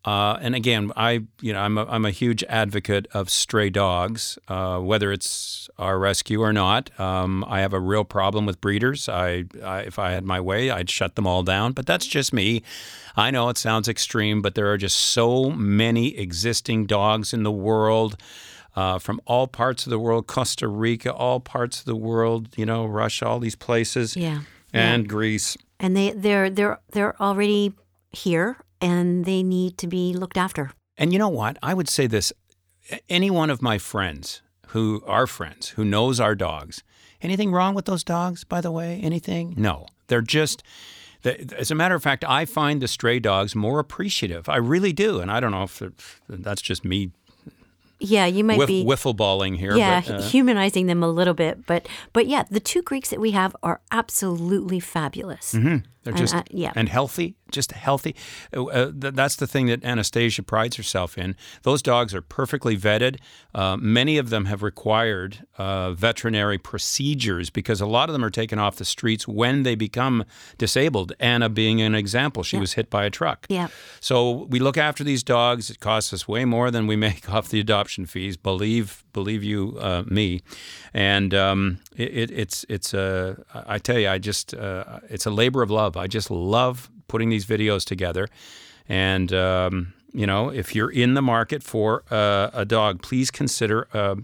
Uh, 0.05 0.39
and 0.41 0.55
again, 0.55 0.91
I 0.97 1.25
you 1.43 1.53
know 1.53 1.61
I'm 1.61 1.77
a, 1.77 1.85
I'm 1.85 2.05
a 2.07 2.11
huge 2.11 2.43
advocate 2.45 3.07
of 3.13 3.29
stray 3.29 3.69
dogs, 3.69 4.39
uh, 4.49 4.79
whether 4.79 5.13
it's 5.13 5.69
our 5.79 5.99
rescue 5.99 6.41
or 6.41 6.53
not. 6.55 6.89
Um, 6.99 7.45
I 7.47 7.61
have 7.61 7.75
a 7.75 7.81
real 7.81 8.05
problem 8.05 8.47
with 8.47 8.61
breeders. 8.63 9.09
I, 9.11 9.45
I 9.63 9.81
if 9.81 9.99
I 9.99 10.13
had 10.13 10.25
my 10.25 10.41
way, 10.41 10.71
I'd 10.71 10.89
shut 10.89 11.17
them 11.17 11.27
all 11.27 11.43
down. 11.43 11.73
But 11.73 11.85
that's 11.87 12.07
just 12.07 12.33
me. 12.33 12.63
I 13.17 13.31
know 13.31 13.51
it 13.51 13.59
sounds 13.59 13.89
extreme, 13.89 14.41
but 14.41 14.55
there 14.55 14.73
are 14.73 14.79
just 14.79 14.99
so 14.99 15.51
many 15.51 16.17
existing 16.17 16.87
dogs 16.87 17.35
in 17.35 17.43
the 17.43 17.53
world. 17.53 18.17
Uh, 18.77 18.99
from 19.01 19.21
all 19.27 19.49
parts 19.49 19.85
of 19.85 19.91
the 19.91 19.99
world, 19.99 20.29
Costa 20.29 20.69
Rica, 20.69 21.13
all 21.13 21.41
parts 21.41 21.81
of 21.81 21.87
the 21.87 21.97
world, 21.97 22.49
you 22.57 22.65
know, 22.65 22.87
Russia, 22.87 23.27
all 23.27 23.41
these 23.41 23.57
places, 23.57 24.17
Yeah. 24.17 24.43
and 24.73 25.09
Greece. 25.09 25.57
and 25.81 25.97
they 25.97 26.13
they're 26.13 26.49
they're 26.49 26.79
they're 26.93 27.21
already 27.21 27.73
here 28.13 28.57
and 28.81 29.25
they 29.25 29.43
need 29.43 29.77
to 29.79 29.87
be 29.87 30.13
looked 30.15 30.37
after. 30.37 30.71
And 30.97 31.13
you 31.13 31.19
know 31.19 31.29
what? 31.29 31.57
I 31.63 31.75
would 31.75 31.89
say 31.89 32.07
this 32.07 32.33
any 33.09 33.31
one 33.31 33.51
of 33.51 33.63
my 33.63 33.79
friends 33.79 34.43
who 34.69 35.03
are 35.07 35.27
friends, 35.27 35.71
who 35.71 35.85
knows 35.85 36.21
our 36.21 36.35
dogs, 36.35 36.83
Anything 37.23 37.53
wrong 37.53 37.75
with 37.75 37.85
those 37.85 38.03
dogs, 38.03 38.45
by 38.45 38.63
the 38.63 38.71
way? 38.71 38.99
Anything? 39.03 39.53
No. 39.59 39.87
They're 40.07 40.23
just. 40.23 40.63
As 41.23 41.71
a 41.71 41.75
matter 41.75 41.95
of 41.95 42.03
fact, 42.03 42.25
I 42.27 42.47
find 42.47 42.81
the 42.81 42.89
stray 42.89 43.19
dogs 43.21 43.55
more 43.55 43.79
appreciative. 43.79 44.49
I 44.49 44.57
really 44.57 44.95
do, 44.95 45.21
and 45.21 45.31
I 45.31 45.39
don't 45.39 45.51
know 45.51 45.65
if 45.65 45.83
that's 46.31 46.63
just 46.63 46.83
me 46.83 47.11
Yeah, 47.99 48.25
you 48.25 48.43
might 48.43 48.57
whiff, 48.59 48.69
be 48.69 48.85
wiffle 48.87 49.15
balling 49.15 49.55
here. 49.57 49.77
yeah, 49.77 50.01
but, 50.01 50.15
uh, 50.15 50.23
humanizing 50.23 50.87
them 50.87 51.03
a 51.03 51.09
little 51.09 51.35
bit, 51.35 51.67
but 51.67 51.87
but 52.15 52.27
yeah, 52.27 52.45
the 52.51 52.59
two 52.61 52.81
Greeks 52.81 53.11
that 53.11 53.21
we 53.21 53.33
have 53.33 53.55
are 53.63 53.83
absolutely 53.93 54.81
fabulous. 54.81 55.53
They're 55.53 55.83
And, 56.07 56.17
just 56.17 56.35
uh, 56.35 56.43
yeah. 56.51 56.73
and 56.75 56.89
healthy, 56.89 57.35
just 57.51 57.73
healthy. 57.73 58.15
Uh, 58.55 58.65
uh, 58.65 58.93
th- 58.93 59.15
that's 59.15 59.37
the 59.37 59.47
thing 59.47 59.67
that 59.67 59.85
Anastasia 59.85 60.43
prides 60.43 60.77
herself 60.77 61.19
in. 61.19 61.37
Those 61.63 61.83
dogs 61.83 62.15
are 62.15 62.23
perfectly 62.23 62.77
vetted. 62.77 63.19
Uh, 63.55 63.77
many 63.77 64.19
of 64.19 64.31
them 64.31 64.47
have 64.47 64.63
required 64.63 65.47
uh, 65.59 65.93
veterinary 65.93 66.59
procedures 66.59 67.51
because 67.51 67.81
a 67.81 67.87
lot 67.87 68.09
of 68.09 68.13
them 68.13 68.25
are 68.25 68.31
taken 68.31 68.59
off 68.59 68.77
the 68.77 68.85
streets 68.85 69.27
when 69.27 69.63
they 69.63 69.75
become 69.75 70.25
disabled. 70.59 71.13
Anna 71.21 71.49
being 71.49 71.81
an 71.81 71.95
example, 71.95 72.43
she 72.43 72.59
was 72.59 72.75
hit 72.75 72.91
by 72.91 73.05
a 73.05 73.11
truck. 73.11 73.47
Yeah. 73.49 73.69
So 74.01 74.47
we 74.49 74.59
look 74.59 74.77
after 74.77 75.05
these 75.05 75.23
dogs. 75.23 75.71
It 75.71 75.81
costs 75.81 76.13
us 76.13 76.27
way 76.27 76.45
more 76.45 76.71
than 76.71 76.87
we 76.87 76.97
make 77.09 77.29
off 77.31 77.49
the 77.49 77.61
adoption 77.61 78.07
fees. 78.07 78.37
Believe, 78.37 79.05
believe 79.13 79.43
you 79.43 79.77
uh, 79.81 80.05
me. 80.07 80.41
And 80.95 81.35
um, 81.35 81.81
it, 81.97 82.17
it, 82.17 82.31
it's 82.31 82.65
it's 82.69 82.95
a 82.95 83.37
I 83.53 83.79
tell 83.79 83.99
you, 83.99 84.09
I 84.09 84.19
just 84.19 84.55
uh, 84.55 85.01
it's 85.09 85.27
a 85.27 85.31
labor 85.31 85.63
of 85.63 85.71
love. 85.71 85.97
I 85.97 86.07
just 86.07 86.31
love 86.31 86.91
putting 87.11 87.29
these 87.29 87.45
videos 87.45 87.85
together. 87.85 88.29
And 88.89 89.33
um, 89.33 89.93
you 90.13 90.27
know, 90.27 90.51
if 90.51 90.75
you're 90.75 90.91
in 90.91 91.15
the 91.15 91.23
market 91.23 91.63
for 91.63 92.05
uh, 92.11 92.51
a 92.53 92.65
dog, 92.65 93.03
please 93.03 93.31
consider. 93.31 93.89
Uh, 93.93 94.17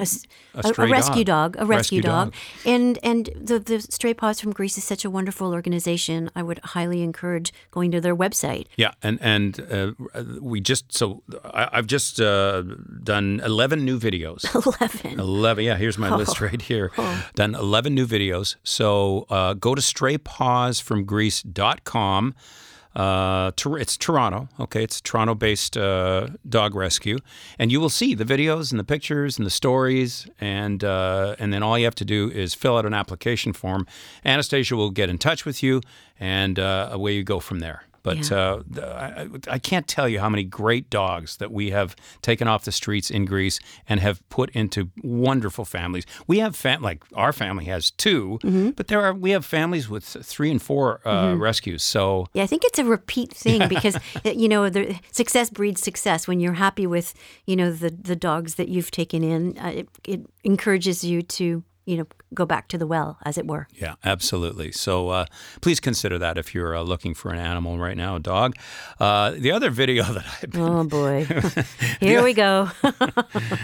A, 0.00 0.06
A 0.54 0.72
a- 0.78 0.86
rescue 0.88 1.24
dog. 1.24 1.52
dog, 1.54 1.62
a 1.62 1.66
rescue, 1.66 1.98
Rescue 1.98 2.02
dog. 2.02 2.32
dog. 2.32 2.34
and 2.64 2.98
and 3.02 3.28
the 3.34 3.58
the 3.58 3.80
Stray 3.80 4.14
Paws 4.14 4.40
from 4.40 4.52
Greece 4.52 4.78
is 4.78 4.84
such 4.84 5.04
a 5.04 5.10
wonderful 5.10 5.52
organization. 5.52 6.30
I 6.34 6.42
would 6.42 6.60
highly 6.74 7.02
encourage 7.02 7.52
going 7.70 7.90
to 7.92 8.00
their 8.00 8.16
website. 8.16 8.66
Yeah, 8.76 8.92
and 9.02 9.18
and 9.20 9.60
uh, 9.60 9.92
we 10.40 10.60
just 10.60 10.92
so 10.92 11.22
I, 11.44 11.68
I've 11.72 11.86
just 11.86 12.20
uh, 12.20 12.62
done 13.02 13.40
eleven 13.44 13.84
new 13.84 13.98
videos. 13.98 14.44
Eleven. 14.68 15.18
11 15.20 15.64
yeah 15.64 15.76
here's 15.76 15.98
my 15.98 16.14
list 16.14 16.40
right 16.40 16.60
here 16.62 16.90
done 17.34 17.54
11 17.54 17.94
new 17.94 18.06
videos 18.06 18.56
so 18.64 19.26
uh, 19.30 19.52
go 19.54 19.74
to 19.74 19.80
straypawsfromgreece.com 19.82 22.34
uh, 22.98 23.52
it's 23.78 23.96
Toronto, 23.96 24.48
okay? 24.58 24.82
It's 24.82 25.00
Toronto 25.00 25.34
based 25.34 25.76
uh, 25.76 26.28
dog 26.48 26.74
rescue. 26.74 27.18
And 27.58 27.70
you 27.70 27.80
will 27.80 27.90
see 27.90 28.14
the 28.14 28.24
videos 28.24 28.72
and 28.72 28.78
the 28.78 28.84
pictures 28.84 29.38
and 29.38 29.46
the 29.46 29.50
stories. 29.50 30.28
And, 30.40 30.82
uh, 30.82 31.36
and 31.38 31.52
then 31.52 31.62
all 31.62 31.78
you 31.78 31.84
have 31.84 31.94
to 31.96 32.04
do 32.04 32.30
is 32.30 32.54
fill 32.54 32.76
out 32.76 32.84
an 32.84 32.94
application 32.94 33.52
form. 33.52 33.86
Anastasia 34.24 34.74
will 34.74 34.90
get 34.90 35.08
in 35.08 35.16
touch 35.16 35.44
with 35.44 35.62
you, 35.62 35.80
and 36.18 36.58
uh, 36.58 36.88
away 36.90 37.12
you 37.12 37.22
go 37.22 37.38
from 37.38 37.60
there. 37.60 37.87
But 38.02 38.30
Yeah. 38.30 38.36
uh, 38.36 38.62
I, 39.48 39.54
I- 39.54 39.58
can't 39.58 39.86
tell 39.88 40.08
you 40.08 40.20
how 40.20 40.28
many 40.30 40.44
great 40.44 40.88
dogs 40.90 41.36
that 41.38 41.50
we 41.52 41.70
have 41.70 41.94
taken 42.22 42.48
off 42.48 42.64
the 42.64 42.72
streets 42.72 43.10
in 43.10 43.24
Greece 43.26 43.58
and 43.88 44.00
have 44.00 44.26
put 44.30 44.50
into 44.50 44.90
wonderful 45.02 45.64
families. 45.64 46.04
We 46.26 46.38
have 46.38 46.54
fam- 46.56 46.80
like 46.82 47.02
our 47.14 47.32
family 47.32 47.64
has 47.66 47.90
2 47.90 48.38
but 48.76 48.86
there 48.88 49.00
are 49.02 49.12
we 49.12 49.30
have 49.32 49.44
families 49.44 49.88
with 49.88 50.04
three 50.04 50.50
and 50.50 50.62
four 50.62 51.00
uh, 51.06 51.34
rescues. 51.34 51.82
So 51.82 52.26
Yeah, 52.34 52.44
I 52.44 52.46
think 52.46 52.62
it's 52.64 52.78
a 52.78 52.84
repeat 52.84 53.32
thing 53.32 53.68
because 53.68 53.96
you 54.24 54.48
know 54.48 54.70
the 54.70 54.98
success 55.12 55.50
breeds 55.50 55.82
success. 55.82 56.28
When 56.28 56.40
you're 56.40 56.54
happy 56.54 56.86
with 56.86 57.14
you 57.46 57.56
know 57.56 57.70
the 57.72 57.90
the 57.90 58.16
dogs 58.16 58.54
that 58.54 58.68
you've 58.68 58.90
taken 58.90 59.22
in, 59.24 59.58
uh, 59.58 59.72
it, 59.80 59.88
it 60.04 60.20
encourages 60.44 61.02
you 61.04 61.22
to 61.22 61.62
you 61.86 61.96
know 61.96 62.06
go 62.34 62.44
back 62.44 62.68
to 62.68 62.78
the 62.78 62.86
well, 62.86 63.18
as 63.24 63.38
it 63.38 63.46
were. 63.46 63.66
Yeah, 63.74 63.94
absolutely. 64.04 64.72
So 64.72 65.08
uh, 65.08 65.26
please 65.60 65.80
consider 65.80 66.18
that 66.18 66.36
if 66.38 66.54
you're 66.54 66.76
uh, 66.76 66.82
looking 66.82 67.14
for 67.14 67.30
an 67.30 67.38
animal 67.38 67.78
right 67.78 67.96
now, 67.96 68.16
a 68.16 68.20
dog. 68.20 68.54
Uh, 69.00 69.30
the 69.30 69.50
other 69.52 69.70
video 69.70 70.02
that 70.12 70.24
I've 70.42 70.50
been, 70.50 70.60
Oh 70.60 70.84
boy, 70.84 71.24
here 72.00 72.22
we 72.22 72.34
go. 72.34 72.70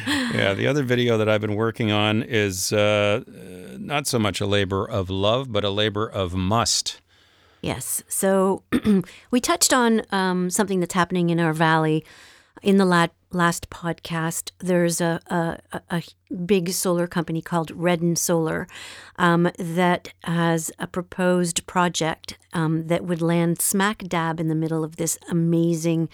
yeah, 0.06 0.54
the 0.54 0.66
other 0.68 0.83
video 0.83 1.18
that 1.18 1.28
I've 1.28 1.40
been 1.40 1.56
working 1.56 1.90
on 1.92 2.23
is 2.23 2.73
uh, 2.73 3.23
not 3.78 4.06
so 4.06 4.18
much 4.18 4.40
a 4.40 4.47
labor 4.47 4.88
of 4.88 5.11
love, 5.11 5.52
but 5.52 5.64
a 5.64 5.71
labor 5.71 6.06
of 6.09 6.35
must. 6.35 7.00
Yes. 7.61 8.02
So 8.09 8.62
we 9.30 9.40
touched 9.40 9.73
on 9.73 10.02
um, 10.12 10.50
something 10.50 10.80
that's 10.80 10.94
happening 10.94 11.30
in 11.30 11.40
our 11.40 11.52
valley. 11.52 12.04
In 12.62 12.78
the 12.78 12.85
la- 12.87 13.09
last 13.34 13.70
podcast, 13.70 14.50
there's 14.60 15.00
a, 15.00 15.20
a, 15.28 15.58
a- 15.90 16.02
big 16.46 16.70
solar 16.70 17.06
company 17.06 17.40
called 17.40 17.70
Reden 17.70 18.16
Solar 18.16 18.66
um, 19.16 19.50
that 19.58 20.12
has 20.24 20.72
a 20.78 20.86
proposed 20.86 21.66
project 21.66 22.38
um, 22.52 22.86
that 22.88 23.04
would 23.04 23.22
land 23.22 23.60
smack 23.60 23.98
dab 23.98 24.40
in 24.40 24.48
the 24.48 24.54
middle 24.54 24.82
of 24.82 24.96
this 24.96 25.16
amazing 25.28 26.08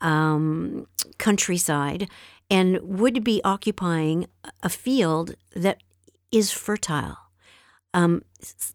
um, 0.00 0.86
countryside 1.18 2.08
and 2.50 2.78
would 2.80 3.22
be 3.24 3.40
occupying 3.44 4.26
a 4.62 4.68
field 4.68 5.34
that 5.54 5.82
is 6.30 6.52
fertile. 6.52 7.18
Um, 7.92 8.22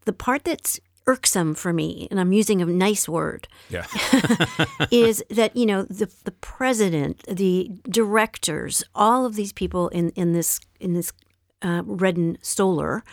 the 0.05 0.13
part 0.13 0.43
that's 0.43 0.79
irksome 1.07 1.55
for 1.55 1.73
me, 1.73 2.07
and 2.11 2.19
I'm 2.19 2.31
using 2.33 2.61
a 2.61 2.65
nice 2.65 3.07
word, 3.09 3.47
Yeah. 3.69 3.85
is 4.91 5.23
that 5.29 5.55
you 5.55 5.65
know 5.65 5.83
the 5.83 6.09
the 6.23 6.31
president, 6.31 7.23
the 7.27 7.69
directors, 7.89 8.83
all 8.93 9.25
of 9.25 9.35
these 9.35 9.53
people 9.53 9.89
in 9.89 10.09
in 10.11 10.33
this 10.33 10.59
in 10.79 10.93
this 10.93 11.11
uh, 11.61 11.83
Reden 11.85 12.37
Solar 12.41 13.03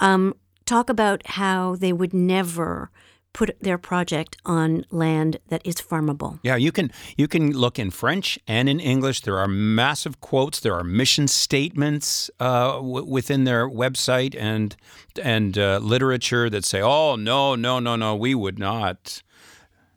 um, 0.00 0.34
talk 0.64 0.90
about 0.90 1.26
how 1.26 1.76
they 1.76 1.92
would 1.92 2.12
never 2.14 2.90
put 3.36 3.54
their 3.60 3.76
project 3.76 4.38
on 4.46 4.86
land 4.90 5.36
that 5.48 5.60
is 5.62 5.74
farmable. 5.74 6.40
Yeah, 6.42 6.56
you 6.56 6.72
can 6.72 6.90
you 7.18 7.28
can 7.28 7.52
look 7.52 7.78
in 7.78 7.90
French 7.90 8.38
and 8.48 8.66
in 8.66 8.80
English. 8.80 9.20
There 9.20 9.38
are 9.38 9.46
massive 9.46 10.22
quotes. 10.22 10.60
There 10.60 10.74
are 10.74 10.82
mission 10.82 11.28
statements 11.28 12.30
uh, 12.40 12.76
w- 12.76 13.04
within 13.04 13.44
their 13.44 13.68
website 13.68 14.34
and 14.38 14.74
and 15.22 15.58
uh, 15.58 15.80
literature 15.82 16.48
that 16.48 16.64
say, 16.64 16.80
"Oh 16.80 17.16
no, 17.16 17.54
no, 17.54 17.78
no, 17.78 17.94
no, 17.94 18.16
we 18.16 18.34
would 18.34 18.58
not." 18.58 19.22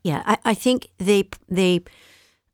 Yeah, 0.03 0.22
I, 0.25 0.38
I 0.51 0.53
think 0.53 0.88
they 0.98 1.29
they 1.48 1.84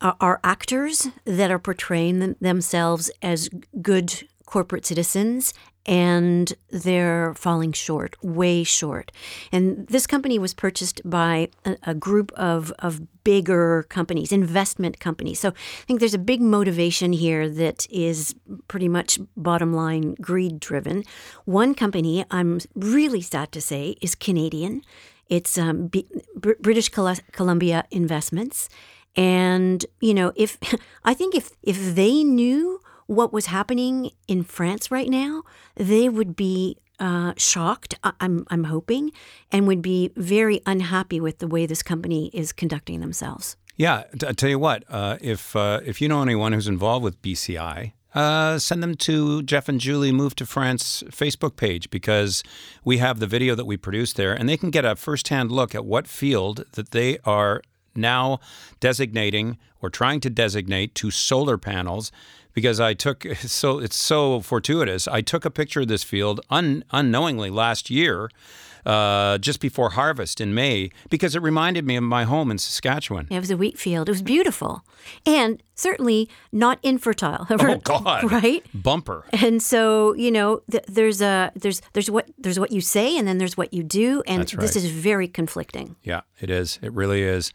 are, 0.01 0.15
are 0.19 0.39
actors 0.43 1.07
that 1.25 1.49
are 1.49 1.59
portraying 1.59 2.19
them, 2.19 2.35
themselves 2.39 3.09
as 3.23 3.49
good 3.81 4.27
corporate 4.45 4.85
citizens, 4.85 5.51
and 5.85 6.53
they're 6.71 7.33
falling 7.35 7.71
short, 7.71 8.15
way 8.23 8.63
short. 8.63 9.11
And 9.51 9.87
this 9.87 10.07
company 10.07 10.39
was 10.39 10.53
purchased 10.53 11.01
by 11.05 11.49
a, 11.63 11.77
a 11.83 11.93
group 11.93 12.31
of 12.33 12.71
of 12.79 13.01
bigger 13.23 13.85
companies, 13.89 14.31
investment 14.31 14.99
companies. 14.99 15.39
So 15.39 15.49
I 15.49 15.85
think 15.85 15.99
there's 15.99 16.13
a 16.13 16.19
big 16.19 16.41
motivation 16.41 17.11
here 17.11 17.49
that 17.49 17.87
is 17.89 18.35
pretty 18.67 18.87
much 18.87 19.19
bottom 19.35 19.73
line 19.73 20.15
greed 20.21 20.59
driven. 20.59 21.03
One 21.45 21.73
company, 21.73 22.25
I'm 22.29 22.59
really 22.75 23.21
sad 23.21 23.51
to 23.53 23.61
say, 23.61 23.95
is 24.01 24.15
Canadian. 24.15 24.83
It's 25.27 25.57
um, 25.57 25.87
B- 25.87 26.07
British 26.35 26.89
Columbia 26.89 27.85
Investments, 27.89 28.69
and 29.15 29.85
you 30.01 30.13
know, 30.13 30.31
if 30.35 30.57
I 31.03 31.13
think 31.13 31.35
if 31.35 31.51
if 31.63 31.95
they 31.95 32.23
knew 32.23 32.79
what 33.07 33.31
was 33.33 33.47
happening 33.47 34.11
in 34.27 34.43
France 34.43 34.91
right 34.91 35.09
now, 35.09 35.43
they 35.75 36.09
would 36.09 36.35
be 36.35 36.77
uh, 36.99 37.33
shocked. 37.37 37.95
I- 38.03 38.13
I'm 38.19 38.45
I'm 38.49 38.65
hoping, 38.65 39.11
and 39.51 39.67
would 39.67 39.81
be 39.81 40.11
very 40.15 40.61
unhappy 40.65 41.19
with 41.19 41.39
the 41.39 41.47
way 41.47 41.65
this 41.65 41.83
company 41.83 42.29
is 42.33 42.51
conducting 42.53 43.01
themselves. 43.01 43.57
Yeah, 43.77 44.03
I 44.25 44.31
tell 44.31 44.49
you 44.49 44.59
what. 44.59 44.83
Uh, 44.89 45.17
if 45.21 45.55
uh, 45.55 45.81
if 45.85 46.01
you 46.01 46.07
know 46.07 46.21
anyone 46.21 46.53
who's 46.53 46.67
involved 46.67 47.03
with 47.03 47.21
BCI, 47.21 47.91
uh, 48.15 48.57
send 48.57 48.81
them 48.81 48.95
to 48.95 49.43
Jeff 49.43 49.67
and 49.67 49.79
Julie 49.81 50.13
Move 50.13 50.35
to 50.35 50.45
France 50.45 51.03
Facebook 51.09 51.57
page 51.57 51.89
because 51.89 52.41
we 52.85 52.97
have 52.99 53.19
the 53.19 53.27
video 53.27 53.53
that 53.55 53.65
we 53.65 53.75
produced 53.75 54.15
there, 54.15 54.33
and 54.33 54.47
they 54.47 54.55
can 54.55 54.71
get 54.71 54.85
a 54.85 54.95
firsthand 54.95 55.51
look 55.51 55.75
at 55.75 55.83
what 55.85 56.07
field 56.07 56.63
that 56.71 56.91
they 56.91 57.19
are 57.25 57.61
now 57.93 58.39
designating 58.79 59.57
or 59.81 59.89
trying 59.89 60.21
to 60.21 60.29
designate 60.29 60.95
to 60.95 61.11
solar 61.11 61.57
panels. 61.57 62.11
Because 62.55 62.79
I 62.79 62.95
took 62.95 63.23
so 63.35 63.77
it's 63.77 63.95
so 63.95 64.39
fortuitous. 64.39 65.07
I 65.07 65.21
took 65.21 65.45
a 65.45 65.51
picture 65.51 65.81
of 65.81 65.87
this 65.87 66.03
field 66.03 66.41
un, 66.49 66.83
unknowingly 66.91 67.51
last 67.51 67.91
year, 67.91 68.31
uh, 68.85 69.37
just 69.39 69.59
before 69.59 69.91
harvest 69.91 70.39
in 70.39 70.53
May, 70.53 70.91
because 71.09 71.35
it 71.35 71.41
reminded 71.41 71.85
me 71.85 71.95
of 71.95 72.03
my 72.03 72.23
home 72.23 72.51
in 72.51 72.57
Saskatchewan. 72.57 73.27
It 73.29 73.39
was 73.39 73.51
a 73.51 73.57
wheat 73.57 73.77
field. 73.77 74.07
It 74.09 74.11
was 74.11 74.21
beautiful, 74.21 74.83
and 75.25 75.61
certainly 75.75 76.29
not 76.51 76.79
infertile. 76.83 77.47
Oh 77.67 77.77
God! 77.77 78.31
right? 78.31 78.63
Bumper. 78.73 79.25
And 79.41 79.61
so, 79.61 80.13
you 80.13 80.31
know, 80.31 80.61
th- 80.69 80.83
there's 80.87 81.21
a 81.21 81.51
there's 81.55 81.81
there's 81.93 82.11
what 82.11 82.29
there's 82.37 82.59
what 82.59 82.71
you 82.71 82.81
say, 82.81 83.17
and 83.17 83.27
then 83.27 83.37
there's 83.37 83.57
what 83.57 83.73
you 83.73 83.83
do, 83.83 84.21
and 84.27 84.41
That's 84.41 84.53
this 84.53 84.75
is 84.75 84.85
very 84.85 85.27
conflicting. 85.27 85.95
Yeah, 86.03 86.21
it 86.39 86.49
is. 86.49 86.79
It 86.81 86.93
really 86.93 87.23
is. 87.23 87.53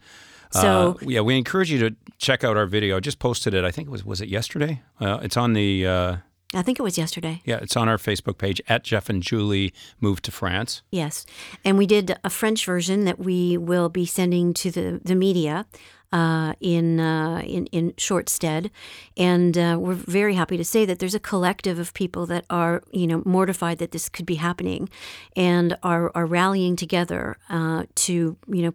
So- 0.51 0.97
uh, 1.01 1.05
yeah, 1.07 1.21
we 1.21 1.37
encourage 1.37 1.71
you 1.71 1.79
to 1.89 1.95
check 2.17 2.43
out 2.43 2.57
our 2.57 2.65
video. 2.65 2.97
I 2.97 2.99
just 2.99 3.19
posted 3.19 3.53
it. 3.53 3.63
I 3.63 3.71
think 3.71 3.87
it 3.87 3.91
was 3.91 4.05
was 4.05 4.21
it 4.21 4.29
yesterday. 4.29 4.81
Uh, 4.99 5.19
it's 5.21 5.37
on 5.37 5.53
the 5.53 5.87
uh, 5.87 6.15
I 6.53 6.61
think 6.61 6.79
it 6.79 6.83
was 6.83 6.97
yesterday. 6.97 7.41
Yeah, 7.45 7.59
it's 7.61 7.77
on 7.77 7.87
our 7.87 7.97
Facebook 7.97 8.37
page 8.37 8.61
at 8.67 8.83
Jeff 8.83 9.09
and 9.09 9.23
Julie 9.23 9.73
moved 10.01 10.25
to 10.25 10.31
France. 10.31 10.81
Yes. 10.91 11.25
And 11.63 11.77
we 11.77 11.87
did 11.87 12.17
a 12.23 12.29
French 12.29 12.65
version 12.65 13.05
that 13.05 13.19
we 13.19 13.57
will 13.57 13.87
be 13.89 14.05
sending 14.05 14.53
to 14.55 14.69
the, 14.69 14.99
the 15.03 15.15
media 15.15 15.65
uh, 16.11 16.51
in, 16.59 16.99
uh, 16.99 17.39
in 17.45 17.67
in 17.67 17.93
short 17.97 18.27
stead, 18.27 18.69
and 19.15 19.57
uh, 19.57 19.77
we're 19.79 19.93
very 19.93 20.33
happy 20.35 20.57
to 20.57 20.65
say 20.65 20.83
that 20.85 20.99
there's 20.99 21.15
a 21.15 21.21
collective 21.21 21.79
of 21.79 21.93
people 21.93 22.25
that 22.25 22.43
are 22.49 22.83
you 22.91 23.07
know 23.07 23.21
mortified 23.25 23.77
that 23.77 23.91
this 23.91 24.09
could 24.09 24.25
be 24.25 24.35
happening, 24.35 24.89
and 25.37 25.77
are 25.83 26.11
are 26.13 26.25
rallying 26.25 26.75
together 26.75 27.37
uh, 27.49 27.85
to 27.95 28.35
you 28.47 28.73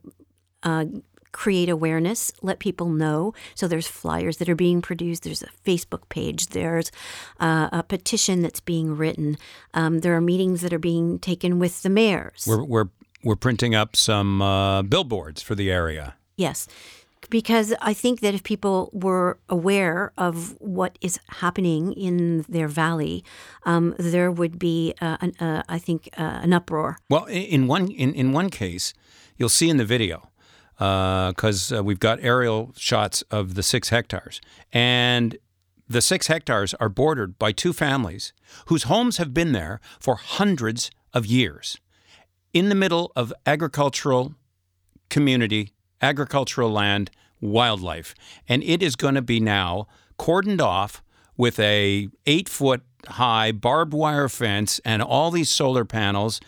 know. 0.63 1.03
Create 1.33 1.69
awareness, 1.69 2.33
let 2.43 2.59
people 2.59 2.89
know. 2.89 3.35
So 3.55 3.69
there's 3.69 3.87
flyers 3.87 4.39
that 4.39 4.49
are 4.49 4.55
being 4.57 4.83
produced. 4.83 5.25
There's 5.25 5.43
a 5.43 5.49
Facebook 5.65 6.09
page. 6.09 6.49
There's 6.49 6.91
uh, 7.41 7.69
a 7.73 7.83
petition 7.83 8.43
that's 8.43 8.61
being 8.61 8.97
written. 8.97 9.37
Um, 9.75 10.01
there 10.01 10.15
are 10.15 10.21
meetings 10.21 10.63
that 10.63 10.73
are 10.73 10.79
being 10.79 11.19
taken 11.19 11.59
with 11.59 11.83
the 11.83 11.91
mayors. 11.91 12.45
We're 12.47 12.65
we're 12.65 12.89
we're 13.23 13.37
printing 13.37 13.75
up 13.75 13.97
some 13.97 14.41
uh, 14.41 14.83
billboards 14.83 15.43
for 15.43 15.55
the 15.55 15.71
area. 15.71 16.15
Yes 16.37 16.69
because 17.31 17.75
I 17.81 17.93
think 17.93 18.21
that 18.21 18.35
if 18.35 18.43
people 18.43 18.91
were 18.93 19.39
aware 19.49 20.13
of 20.17 20.57
what 20.61 20.99
is 21.01 21.19
happening 21.29 21.93
in 21.93 22.45
their 22.49 22.69
valley, 22.69 23.25
um, 23.65 23.95
there 23.99 24.31
would 24.31 24.59
be, 24.59 24.95
uh, 25.01 25.17
an, 25.21 25.33
uh, 25.41 25.63
I 25.69 25.79
think, 25.79 26.09
uh, 26.17 26.41
an 26.43 26.53
uproar. 26.53 26.99
Well, 27.11 27.25
in 27.25 27.67
one 27.67 27.91
in, 27.91 28.15
in 28.15 28.33
one 28.33 28.51
case, 28.51 28.95
you'll 29.37 29.49
see 29.49 29.69
in 29.69 29.77
the 29.77 29.85
video 29.85 30.29
because 30.77 31.73
uh, 31.73 31.83
we've 31.83 32.01
got 32.01 32.19
aerial 32.23 32.73
shots 32.77 33.23
of 33.31 33.55
the 33.55 33.63
six 33.63 33.89
hectares, 33.89 34.41
and 34.73 35.39
the 35.89 36.01
six 36.01 36.27
hectares 36.27 36.75
are 36.75 36.89
bordered 36.89 37.39
by 37.39 37.53
two 37.53 37.73
families 37.73 38.33
whose 38.67 38.85
homes 38.85 39.19
have 39.19 39.33
been 39.33 39.53
there 39.53 39.81
for 40.01 40.17
hundreds 40.17 40.91
of 41.13 41.27
years, 41.27 41.79
in 42.53 42.69
the 42.69 42.75
middle 42.75 43.13
of 43.15 43.33
agricultural 43.47 44.35
community 45.09 45.73
agricultural 46.01 46.71
land, 46.71 47.11
wildlife. 47.41 48.15
And 48.49 48.63
it 48.63 48.83
is 48.83 48.97
going 48.97 49.15
to 49.15 49.23
be 49.23 49.41
now 49.41 49.87
cordoned 50.19 50.61
off 50.61 51.03
with 51.37 51.59
a 51.59 52.09
eight 52.27 52.49
foot 52.49 52.83
high 53.09 53.53
barbed 53.53 53.93
wire 53.93 54.29
fence 54.29 54.81
and 54.85 55.03
all 55.03 55.31
these 55.31 55.51
solar 55.51 55.85
panels. 55.85 56.41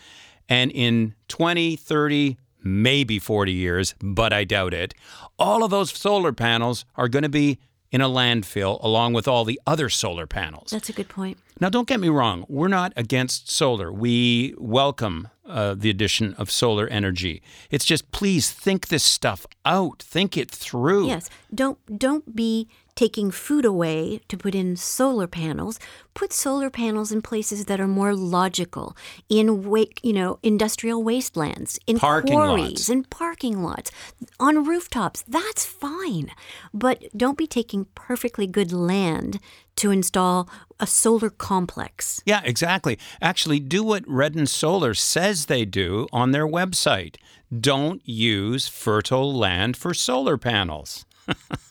And 0.47 0.71
in 0.71 1.15
20, 1.27 1.75
30, 1.75 2.37
maybe 2.63 3.19
40 3.19 3.51
years, 3.51 3.95
but 4.01 4.33
I 4.33 4.43
doubt 4.43 4.73
it, 4.73 4.93
all 5.37 5.63
of 5.63 5.71
those 5.71 5.91
solar 5.91 6.33
panels 6.33 6.85
are 6.95 7.07
going 7.07 7.23
to 7.23 7.29
be 7.29 7.59
in 7.91 8.01
a 8.01 8.07
landfill 8.09 8.81
along 8.83 9.13
with 9.13 9.27
all 9.27 9.43
the 9.45 9.59
other 9.65 9.89
solar 9.89 10.27
panels. 10.27 10.69
That's 10.71 10.89
a 10.89 10.93
good 10.93 11.09
point. 11.09 11.37
Now, 11.59 11.69
don't 11.69 11.87
get 11.87 11.99
me 11.99 12.09
wrong, 12.09 12.45
we're 12.47 12.67
not 12.67 12.93
against 12.95 13.51
solar. 13.51 13.91
We 13.91 14.53
welcome 14.57 15.27
uh, 15.45 15.75
the 15.75 15.89
addition 15.89 16.33
of 16.35 16.51
solar 16.51 16.87
energy. 16.87 17.41
It's 17.69 17.83
just 17.83 18.11
please 18.11 18.51
think 18.51 18.87
this 18.87 19.03
stuff 19.03 19.45
out, 19.65 19.99
think 19.99 20.37
it 20.37 20.49
through. 20.51 21.07
Yes, 21.07 21.29
don't 21.53 21.79
don't 21.97 22.35
be 22.35 22.67
taking 22.99 23.31
food 23.31 23.63
away 23.63 24.19
to 24.27 24.35
put 24.35 24.53
in 24.53 24.75
solar 24.75 25.25
panels. 25.25 25.79
Put 26.13 26.33
solar 26.33 26.69
panels 26.69 27.13
in 27.13 27.21
places 27.21 27.63
that 27.63 27.79
are 27.79 27.87
more 27.87 28.13
logical, 28.13 28.93
in 29.29 29.63
wake, 29.69 30.01
you 30.03 30.11
know, 30.11 30.37
industrial 30.43 31.01
wastelands, 31.01 31.79
in 31.87 31.97
Parking 31.97 32.33
quarries, 32.33 32.71
lots. 32.71 32.89
in 32.89 33.05
parking 33.05 33.63
lots, 33.63 33.89
on 34.37 34.65
rooftops. 34.65 35.23
That's 35.25 35.65
fine, 35.65 36.31
but 36.73 37.05
don't 37.15 37.37
be 37.37 37.47
taking 37.47 37.85
perfectly 37.95 38.47
good 38.47 38.73
land 38.73 39.39
to 39.77 39.91
install 39.91 40.49
a 40.77 40.85
solar 40.85 41.29
complex. 41.29 42.21
Yeah, 42.25 42.41
exactly. 42.43 42.99
Actually, 43.21 43.61
do 43.61 43.81
what 43.81 44.03
Reden 44.07 44.45
Solar 44.45 44.93
says 44.93 45.45
they 45.45 45.63
do 45.63 46.09
on 46.11 46.31
their 46.31 46.45
website. 46.45 47.15
Don't 47.57 48.01
use 48.05 48.67
fertile 48.67 49.33
land 49.33 49.77
for 49.77 49.93
solar 49.93 50.37
panels. 50.37 51.05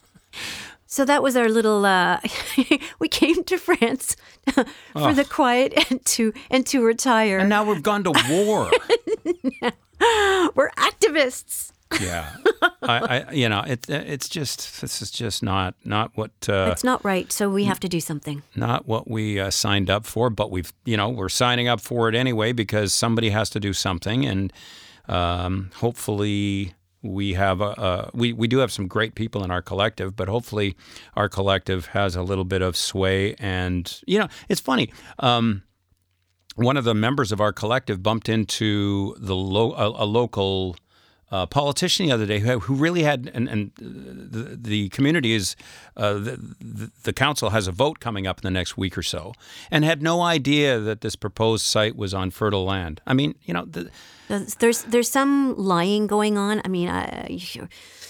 So 0.90 1.04
that 1.04 1.22
was 1.22 1.36
our 1.36 1.50
little. 1.50 1.84
Uh, 1.84 2.18
we 2.98 3.08
came 3.08 3.44
to 3.44 3.58
France 3.58 4.16
for 4.94 5.12
the 5.12 5.24
quiet 5.24 5.90
and 5.90 6.02
to 6.06 6.32
and 6.50 6.66
to 6.66 6.82
retire. 6.82 7.38
And 7.38 7.50
now 7.50 7.62
we've 7.64 7.82
gone 7.82 8.04
to 8.04 8.12
war. 8.30 8.70
We're 10.54 10.70
activists. 10.70 11.72
yeah, 12.00 12.36
I, 12.82 13.24
I, 13.28 13.32
you 13.32 13.48
know, 13.48 13.62
it, 13.66 13.88
it's 13.88 14.28
just 14.30 14.80
this 14.80 15.02
is 15.02 15.10
just 15.10 15.42
not 15.42 15.74
not 15.84 16.10
what 16.14 16.30
uh, 16.48 16.70
It's 16.72 16.84
not 16.84 17.04
right, 17.04 17.30
so 17.32 17.50
we 17.50 17.64
have 17.64 17.80
to 17.80 17.88
do 17.88 18.00
something. 18.00 18.42
not 18.56 18.86
what 18.86 19.10
we 19.10 19.38
uh, 19.38 19.50
signed 19.50 19.90
up 19.90 20.06
for. 20.06 20.30
But 20.30 20.50
we've, 20.50 20.72
you 20.86 20.96
know, 20.96 21.10
we're 21.10 21.28
signing 21.28 21.68
up 21.68 21.80
for 21.80 22.08
it 22.08 22.14
anyway 22.14 22.52
because 22.52 22.94
somebody 22.94 23.28
has 23.30 23.50
to 23.50 23.60
do 23.60 23.72
something, 23.74 24.24
and 24.24 24.52
um, 25.08 25.70
hopefully 25.76 26.74
we 27.02 27.34
have 27.34 27.60
a, 27.60 27.70
a 27.78 28.10
we 28.14 28.32
we 28.32 28.48
do 28.48 28.58
have 28.58 28.72
some 28.72 28.88
great 28.88 29.14
people 29.14 29.44
in 29.44 29.50
our 29.50 29.62
collective, 29.62 30.16
but 30.16 30.28
hopefully 30.28 30.76
our 31.14 31.28
collective 31.28 31.86
has 31.86 32.16
a 32.16 32.22
little 32.22 32.44
bit 32.44 32.62
of 32.62 32.76
sway. 32.76 33.34
And 33.38 34.00
you 34.06 34.18
know, 34.18 34.28
it's 34.48 34.60
funny. 34.60 34.92
Um, 35.18 35.62
one 36.56 36.76
of 36.76 36.84
the 36.84 36.94
members 36.94 37.30
of 37.30 37.40
our 37.40 37.52
collective 37.52 38.02
bumped 38.02 38.28
into 38.28 39.14
the 39.18 39.36
lo- 39.36 39.74
a, 39.74 40.04
a 40.04 40.06
local 40.06 40.76
uh, 41.30 41.46
politician 41.46 42.06
the 42.06 42.12
other 42.12 42.26
day 42.26 42.38
who, 42.38 42.58
who 42.60 42.74
really 42.74 43.02
had 43.02 43.30
and, 43.34 43.48
and 43.48 43.70
the, 43.76 44.56
the 44.56 44.88
community 44.88 45.34
is 45.34 45.56
uh, 45.96 46.14
the, 46.14 46.90
the, 47.02 47.12
council 47.12 47.50
has 47.50 47.66
a 47.66 47.72
vote 47.72 48.00
coming 48.00 48.26
up 48.26 48.38
in 48.38 48.42
the 48.42 48.50
next 48.50 48.76
week 48.76 48.96
or 48.96 49.02
so 49.02 49.32
and 49.70 49.84
had 49.84 50.02
no 50.02 50.22
idea 50.22 50.78
that 50.78 51.00
this 51.00 51.16
proposed 51.16 51.66
site 51.66 51.96
was 51.96 52.14
on 52.14 52.30
fertile 52.30 52.64
land. 52.64 53.00
I 53.06 53.14
mean, 53.14 53.34
you 53.44 53.52
know, 53.52 53.64
the, 53.64 53.90
There's 54.28 54.82
there's, 54.84 55.10
some 55.10 55.54
lying 55.56 56.06
going 56.06 56.38
on. 56.38 56.60
I 56.64 56.68
mean, 56.68 56.88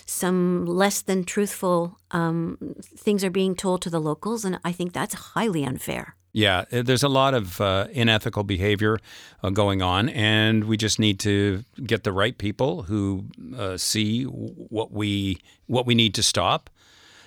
some 0.06 0.66
less 0.66 1.00
than 1.02 1.24
truthful 1.24 1.98
um, 2.10 2.74
things 2.96 3.24
are 3.24 3.30
being 3.30 3.54
told 3.54 3.82
to 3.82 3.90
the 3.90 4.00
locals, 4.00 4.44
and 4.44 4.58
I 4.64 4.72
think 4.72 4.92
that's 4.92 5.14
highly 5.14 5.64
unfair. 5.64 6.16
Yeah, 6.32 6.64
uh, 6.72 6.82
there's 6.82 7.02
a 7.02 7.08
lot 7.08 7.34
of 7.34 7.60
uh, 7.60 7.86
unethical 7.94 8.44
behavior 8.44 8.98
uh, 9.42 9.50
going 9.50 9.82
on, 9.82 10.08
and 10.10 10.64
we 10.64 10.76
just 10.76 10.98
need 10.98 11.18
to 11.20 11.64
get 11.84 12.04
the 12.04 12.12
right 12.12 12.36
people 12.36 12.82
who 12.82 13.24
uh, 13.56 13.76
see 13.76 14.24
what 14.24 14.92
we 14.92 15.38
what 15.66 15.86
we 15.86 15.94
need 15.94 16.14
to 16.14 16.22
stop. 16.22 16.70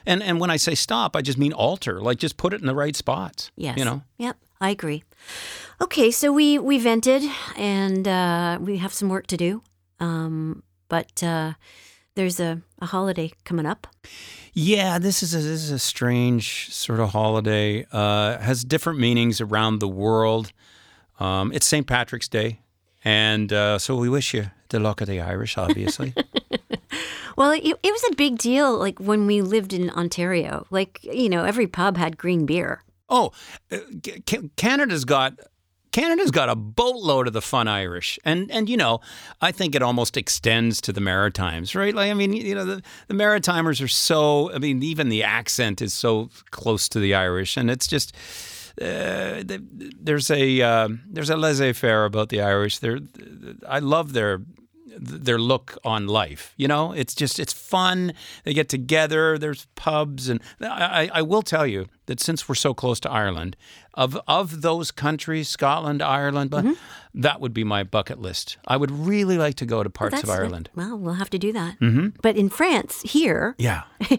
And 0.05 0.23
and 0.23 0.39
when 0.39 0.49
I 0.49 0.57
say 0.57 0.75
stop, 0.75 1.15
I 1.15 1.21
just 1.21 1.37
mean 1.37 1.53
alter, 1.53 2.01
like 2.01 2.19
just 2.19 2.37
put 2.37 2.53
it 2.53 2.61
in 2.61 2.67
the 2.67 2.75
right 2.75 2.95
spots. 2.95 3.51
Yes. 3.55 3.77
you 3.77 3.85
know. 3.85 4.01
Yep, 4.17 4.37
I 4.59 4.69
agree. 4.69 5.03
Okay, 5.81 6.11
so 6.11 6.31
we 6.31 6.59
we 6.59 6.77
vented, 6.79 7.23
and 7.57 8.07
uh, 8.07 8.59
we 8.61 8.77
have 8.77 8.93
some 8.93 9.09
work 9.09 9.27
to 9.27 9.37
do. 9.37 9.61
Um, 9.99 10.63
but 10.89 11.23
uh, 11.23 11.53
there's 12.15 12.39
a, 12.39 12.61
a 12.79 12.85
holiday 12.87 13.31
coming 13.45 13.65
up. 13.65 13.87
Yeah, 14.53 14.99
this 14.99 15.23
is 15.23 15.33
a, 15.33 15.37
this 15.37 15.63
is 15.63 15.71
a 15.71 15.79
strange 15.79 16.69
sort 16.73 16.99
of 16.99 17.09
holiday. 17.11 17.85
Uh, 17.91 18.37
has 18.39 18.63
different 18.63 18.99
meanings 18.99 19.39
around 19.41 19.79
the 19.79 19.87
world. 19.87 20.51
Um, 21.19 21.51
it's 21.53 21.65
St. 21.67 21.87
Patrick's 21.87 22.27
Day, 22.27 22.59
and 23.03 23.53
uh, 23.53 23.77
so 23.79 23.95
we 23.95 24.09
wish 24.09 24.33
you 24.33 24.51
the 24.69 24.79
luck 24.79 25.01
of 25.01 25.07
the 25.07 25.21
Irish, 25.21 25.57
obviously. 25.57 26.13
Well, 27.37 27.51
it, 27.51 27.63
it 27.63 27.91
was 27.91 28.03
a 28.11 28.15
big 28.15 28.37
deal, 28.37 28.77
like 28.77 28.99
when 28.99 29.25
we 29.25 29.41
lived 29.41 29.71
in 29.73 29.89
Ontario. 29.91 30.67
Like 30.69 30.99
you 31.03 31.29
know, 31.29 31.45
every 31.45 31.65
pub 31.65 31.95
had 31.97 32.17
green 32.17 32.45
beer. 32.45 32.83
oh, 33.09 33.31
uh, 33.71 33.77
Canada's 34.57 35.05
got. 35.05 35.39
Canada's 35.91 36.31
got 36.31 36.47
a 36.47 36.55
boatload 36.55 37.27
of 37.27 37.33
the 37.33 37.41
fun 37.41 37.67
Irish, 37.67 38.17
and 38.23 38.49
and 38.49 38.69
you 38.69 38.77
know, 38.77 39.01
I 39.41 39.51
think 39.51 39.75
it 39.75 39.81
almost 39.81 40.15
extends 40.15 40.79
to 40.81 40.93
the 40.93 41.01
Maritimes, 41.01 41.75
right? 41.75 41.93
Like, 41.93 42.09
I 42.09 42.13
mean, 42.13 42.33
you 42.33 42.55
know, 42.55 42.65
the, 42.65 42.81
the 43.07 43.13
Maritimers 43.13 43.83
are 43.83 43.89
so. 43.89 44.53
I 44.53 44.57
mean, 44.57 44.83
even 44.83 45.09
the 45.09 45.23
accent 45.23 45.81
is 45.81 45.93
so 45.93 46.29
close 46.51 46.87
to 46.89 46.99
the 46.99 47.13
Irish, 47.13 47.57
and 47.57 47.69
it's 47.69 47.87
just 47.87 48.15
uh, 48.81 49.43
there's 49.45 50.31
a 50.31 50.61
uh, 50.61 50.89
there's 51.09 51.29
a 51.29 51.35
laissez 51.35 51.73
faire 51.73 52.05
about 52.05 52.29
the 52.29 52.41
Irish. 52.41 52.79
They're, 52.79 52.99
I 53.67 53.79
love 53.79 54.13
their 54.13 54.41
their 54.97 55.39
look 55.39 55.77
on 55.83 56.07
life. 56.07 56.53
You 56.57 56.67
know, 56.67 56.91
it's 56.91 57.13
just 57.15 57.39
it's 57.39 57.53
fun. 57.53 58.13
They 58.43 58.53
get 58.53 58.69
together. 58.69 59.37
There's 59.37 59.67
pubs, 59.75 60.29
and 60.29 60.41
I, 60.61 61.09
I 61.13 61.21
will 61.21 61.41
tell 61.41 61.65
you 61.67 61.87
that 62.07 62.19
since 62.19 62.47
we're 62.49 62.55
so 62.55 62.73
close 62.73 62.99
to 63.01 63.09
Ireland, 63.11 63.55
of 63.93 64.17
of 64.27 64.61
those 64.61 64.91
countries, 64.91 65.47
Scotland, 65.49 66.01
Ireland, 66.01 66.49
but 66.49 66.65
that 67.13 67.39
would 67.41 67.53
be 67.53 67.63
my 67.63 67.83
bucket 67.83 68.19
list. 68.19 68.57
I 68.67 68.77
would 68.77 68.91
really 68.91 69.37
like 69.37 69.55
to 69.55 69.65
go 69.65 69.83
to 69.83 69.89
parts 69.89 70.15
of 70.15 70.21
That's- 70.23 70.39
Ireland. 70.39 70.69
Well, 70.75 70.97
we'll 70.97 71.15
have 71.15 71.29
to 71.31 71.39
do 71.39 71.51
that. 71.53 71.79
Mm-hmm. 71.79 72.19
But 72.21 72.35
in 72.37 72.49
France, 72.49 73.01
here, 73.03 73.55
Yeah, 73.57 73.83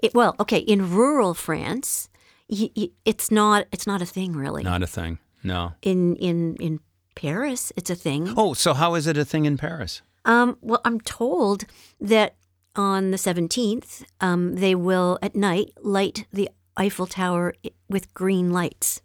it, 0.00 0.14
well, 0.14 0.34
okay, 0.40 0.58
in 0.58 0.90
rural 0.90 1.34
France, 1.34 2.08
y- 2.48 2.70
y- 2.76 2.90
it's 3.04 3.30
not 3.30 3.66
it's 3.72 3.86
not 3.86 4.02
a 4.02 4.06
thing 4.06 4.32
really. 4.34 4.62
not 4.62 4.82
a 4.82 4.86
thing. 4.86 5.18
No. 5.42 5.72
In 5.82 6.16
in 6.16 6.56
in 6.56 6.80
Paris, 7.14 7.72
it's 7.76 7.90
a 7.90 7.94
thing. 7.94 8.34
Oh, 8.36 8.54
so 8.54 8.74
how 8.74 8.94
is 8.94 9.06
it 9.06 9.16
a 9.16 9.24
thing 9.24 9.44
in 9.44 9.56
Paris? 9.56 10.02
Um, 10.24 10.58
well, 10.60 10.80
I'm 10.84 11.00
told 11.00 11.64
that 12.00 12.36
on 12.76 13.10
the 13.10 13.16
17th, 13.16 14.04
um, 14.20 14.56
they 14.56 14.74
will 14.74 15.18
at 15.22 15.34
night 15.34 15.72
light 15.80 16.26
the 16.32 16.48
Eiffel 16.76 17.06
Tower 17.06 17.54
with 17.88 18.12
green 18.14 18.52
lights. 18.52 19.02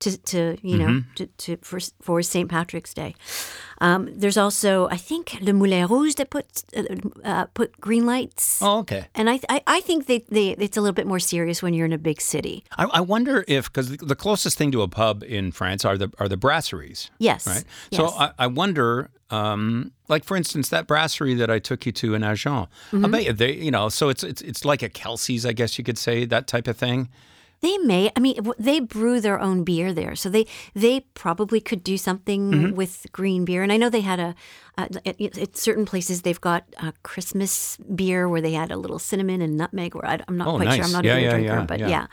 To, 0.00 0.16
to 0.18 0.56
you 0.62 0.76
know 0.78 0.86
Mm-hmm. 0.86 1.14
to, 1.14 1.26
to 1.26 1.56
for 1.62 1.78
for 2.02 2.22
St. 2.22 2.48
Patrick's 2.48 2.94
Day. 2.94 3.14
Um, 3.82 4.08
there's 4.14 4.36
also 4.36 4.88
I 4.88 4.96
think 4.96 5.38
Le 5.40 5.52
Moulin 5.52 5.86
Rouge 5.86 6.14
that 6.16 6.30
put 6.30 6.46
uh, 6.76 6.82
uh, 7.24 7.44
put 7.54 7.80
green 7.80 8.04
lights. 8.06 8.60
Oh, 8.62 8.78
okay. 8.80 9.06
And 9.14 9.30
I, 9.30 9.40
I, 9.48 9.62
I 9.66 9.80
think 9.80 10.06
they, 10.06 10.18
they, 10.28 10.50
it's 10.50 10.76
a 10.76 10.80
little 10.80 10.94
bit 10.94 11.06
more 11.06 11.18
serious 11.20 11.62
when 11.62 11.72
you're 11.74 11.86
in 11.86 11.92
a 11.92 11.98
big 11.98 12.20
city. 12.20 12.62
I, 12.76 12.84
I 12.84 13.00
wonder 13.00 13.44
if 13.48 13.72
because 13.72 13.96
the 13.96 14.16
closest 14.16 14.58
thing 14.58 14.72
to 14.72 14.82
a 14.82 14.88
pub 14.88 15.22
in 15.22 15.52
France 15.52 15.84
are 15.84 15.96
the 15.96 16.10
are 16.18 16.28
the 16.28 16.36
brasseries. 16.36 17.08
Yes. 17.18 17.46
Right. 17.46 17.64
Yes. 17.90 18.00
So 18.00 18.08
I, 18.18 18.32
I 18.38 18.46
wonder, 18.48 19.08
um, 19.30 19.92
like 20.08 20.24
for 20.24 20.36
instance, 20.36 20.68
that 20.70 20.86
brasserie 20.86 21.34
that 21.34 21.50
I 21.50 21.58
took 21.58 21.86
you 21.86 21.92
to 21.92 22.14
in 22.14 22.22
Agen. 22.22 22.66
Mm-hmm. 22.92 23.04
I 23.04 23.08
bet 23.08 23.24
you 23.24 23.32
they, 23.32 23.52
you 23.54 23.70
know, 23.70 23.88
so 23.88 24.08
it's 24.10 24.22
it's 24.24 24.42
it's 24.42 24.64
like 24.64 24.82
a 24.82 24.88
Kelsey's, 24.88 25.46
I 25.46 25.52
guess 25.52 25.78
you 25.78 25.84
could 25.84 25.98
say, 25.98 26.26
that 26.26 26.46
type 26.46 26.68
of 26.68 26.76
thing. 26.76 27.08
They 27.62 27.76
may. 27.78 28.10
I 28.16 28.20
mean, 28.20 28.36
they 28.58 28.80
brew 28.80 29.20
their 29.20 29.38
own 29.38 29.64
beer 29.64 29.92
there, 29.92 30.16
so 30.16 30.28
they 30.30 30.46
they 30.74 31.00
probably 31.14 31.60
could 31.60 31.84
do 31.84 31.96
something 31.98 32.50
Mm-hmm. 32.50 32.74
with 32.76 33.06
green 33.12 33.44
beer. 33.44 33.62
And 33.62 33.70
I 33.72 33.76
know 33.76 33.90
they 33.90 34.00
had 34.00 34.18
a, 34.18 34.34
at, 34.78 34.96
at 35.06 35.56
certain 35.56 35.84
places 35.84 36.22
they've 36.22 36.40
got 36.40 36.64
a 36.82 36.92
Christmas 37.02 37.76
beer 37.94 38.28
where 38.28 38.40
they 38.40 38.52
had 38.52 38.70
a 38.70 38.76
little 38.76 38.98
cinnamon 38.98 39.42
and 39.42 39.56
nutmeg. 39.58 39.94
Where 39.94 40.06
I, 40.06 40.18
am 40.26 40.36
not 40.38 40.48
Oh, 40.48 40.56
quite 40.56 40.68
sure. 40.68 40.76
nice. 40.78 40.86
I'm 40.86 40.92
not 40.92 41.04
Yeah, 41.04 41.16
a 41.16 41.20
yeah, 41.20 41.30
drinker, 41.30 41.54
yeah, 41.54 41.64
but 41.66 41.78
yeah. 41.80 41.88
yeah. 41.88 42.06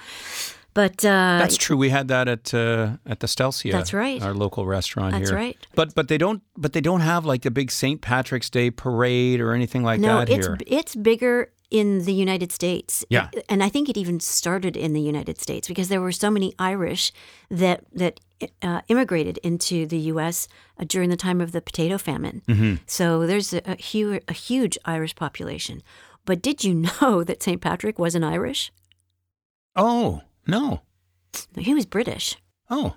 But 0.74 1.04
uh, 1.04 1.40
That's 1.42 1.58
true. 1.58 1.76
We 1.76 1.90
had 1.90 2.08
that 2.10 2.28
at 2.28 2.54
uh, 2.54 2.98
at 3.08 3.20
the 3.22 3.28
Stelcia. 3.28 3.72
That's 3.72 3.94
right. 3.94 4.22
Our 4.22 4.34
local 4.36 4.68
restaurant 4.68 5.14
That's 5.14 5.30
here. 5.30 5.38
right. 5.38 5.58
But 5.74 5.96
but 5.96 6.08
they 6.08 6.20
don't 6.20 6.44
but 6.56 6.74
they 6.74 6.82
don't 6.82 7.02
have 7.02 7.26
like 7.26 7.46
a 7.48 7.52
big 7.52 7.72
St. 7.72 8.00
Patrick's 8.00 8.50
Day 8.52 8.70
parade 8.70 9.40
or 9.42 9.54
anything 9.54 9.82
like 9.84 10.00
no, 10.00 10.20
that 10.20 10.30
it's 10.30 10.46
here. 10.46 10.58
it's 10.68 10.94
bigger 10.96 11.50
in 11.70 12.06
the 12.06 12.14
United 12.14 12.52
States. 12.52 13.04
Yeah. 13.10 13.30
and 13.50 13.64
I 13.64 13.70
think 13.70 13.90
it 13.90 13.98
even 13.98 14.20
started 14.20 14.78
in 14.78 14.94
the 14.94 15.02
United 15.02 15.40
States 15.40 15.68
because 15.68 15.90
there 15.90 16.02
were 16.02 16.12
so 16.12 16.30
many 16.30 16.54
Irish 16.60 17.12
that 17.50 17.84
that 17.94 18.20
uh, 18.62 18.82
immigrated 18.88 19.38
into 19.40 19.86
the 19.86 19.98
U.S. 20.14 20.48
Uh, 20.80 20.86
during 20.88 21.10
the 21.10 21.18
time 21.18 21.42
of 21.42 21.52
the 21.52 21.62
potato 21.62 21.98
famine. 21.98 22.42
Mm-hmm. 22.48 22.76
So 22.86 23.26
there's 23.26 23.54
a, 23.54 23.62
a 23.66 23.76
huge 23.76 24.24
a 24.28 24.34
huge 24.34 24.78
Irish 24.86 25.16
population. 25.16 25.82
But 26.26 26.42
did 26.42 26.64
you 26.64 26.74
know 27.02 27.24
that 27.24 27.44
St. 27.44 27.62
Patrick 27.62 28.00
wasn't 28.00 28.26
Irish? 28.26 28.72
Oh 29.76 30.22
no. 30.46 30.82
He 31.58 31.74
was 31.74 31.86
British. 31.86 32.38
Oh 32.70 32.96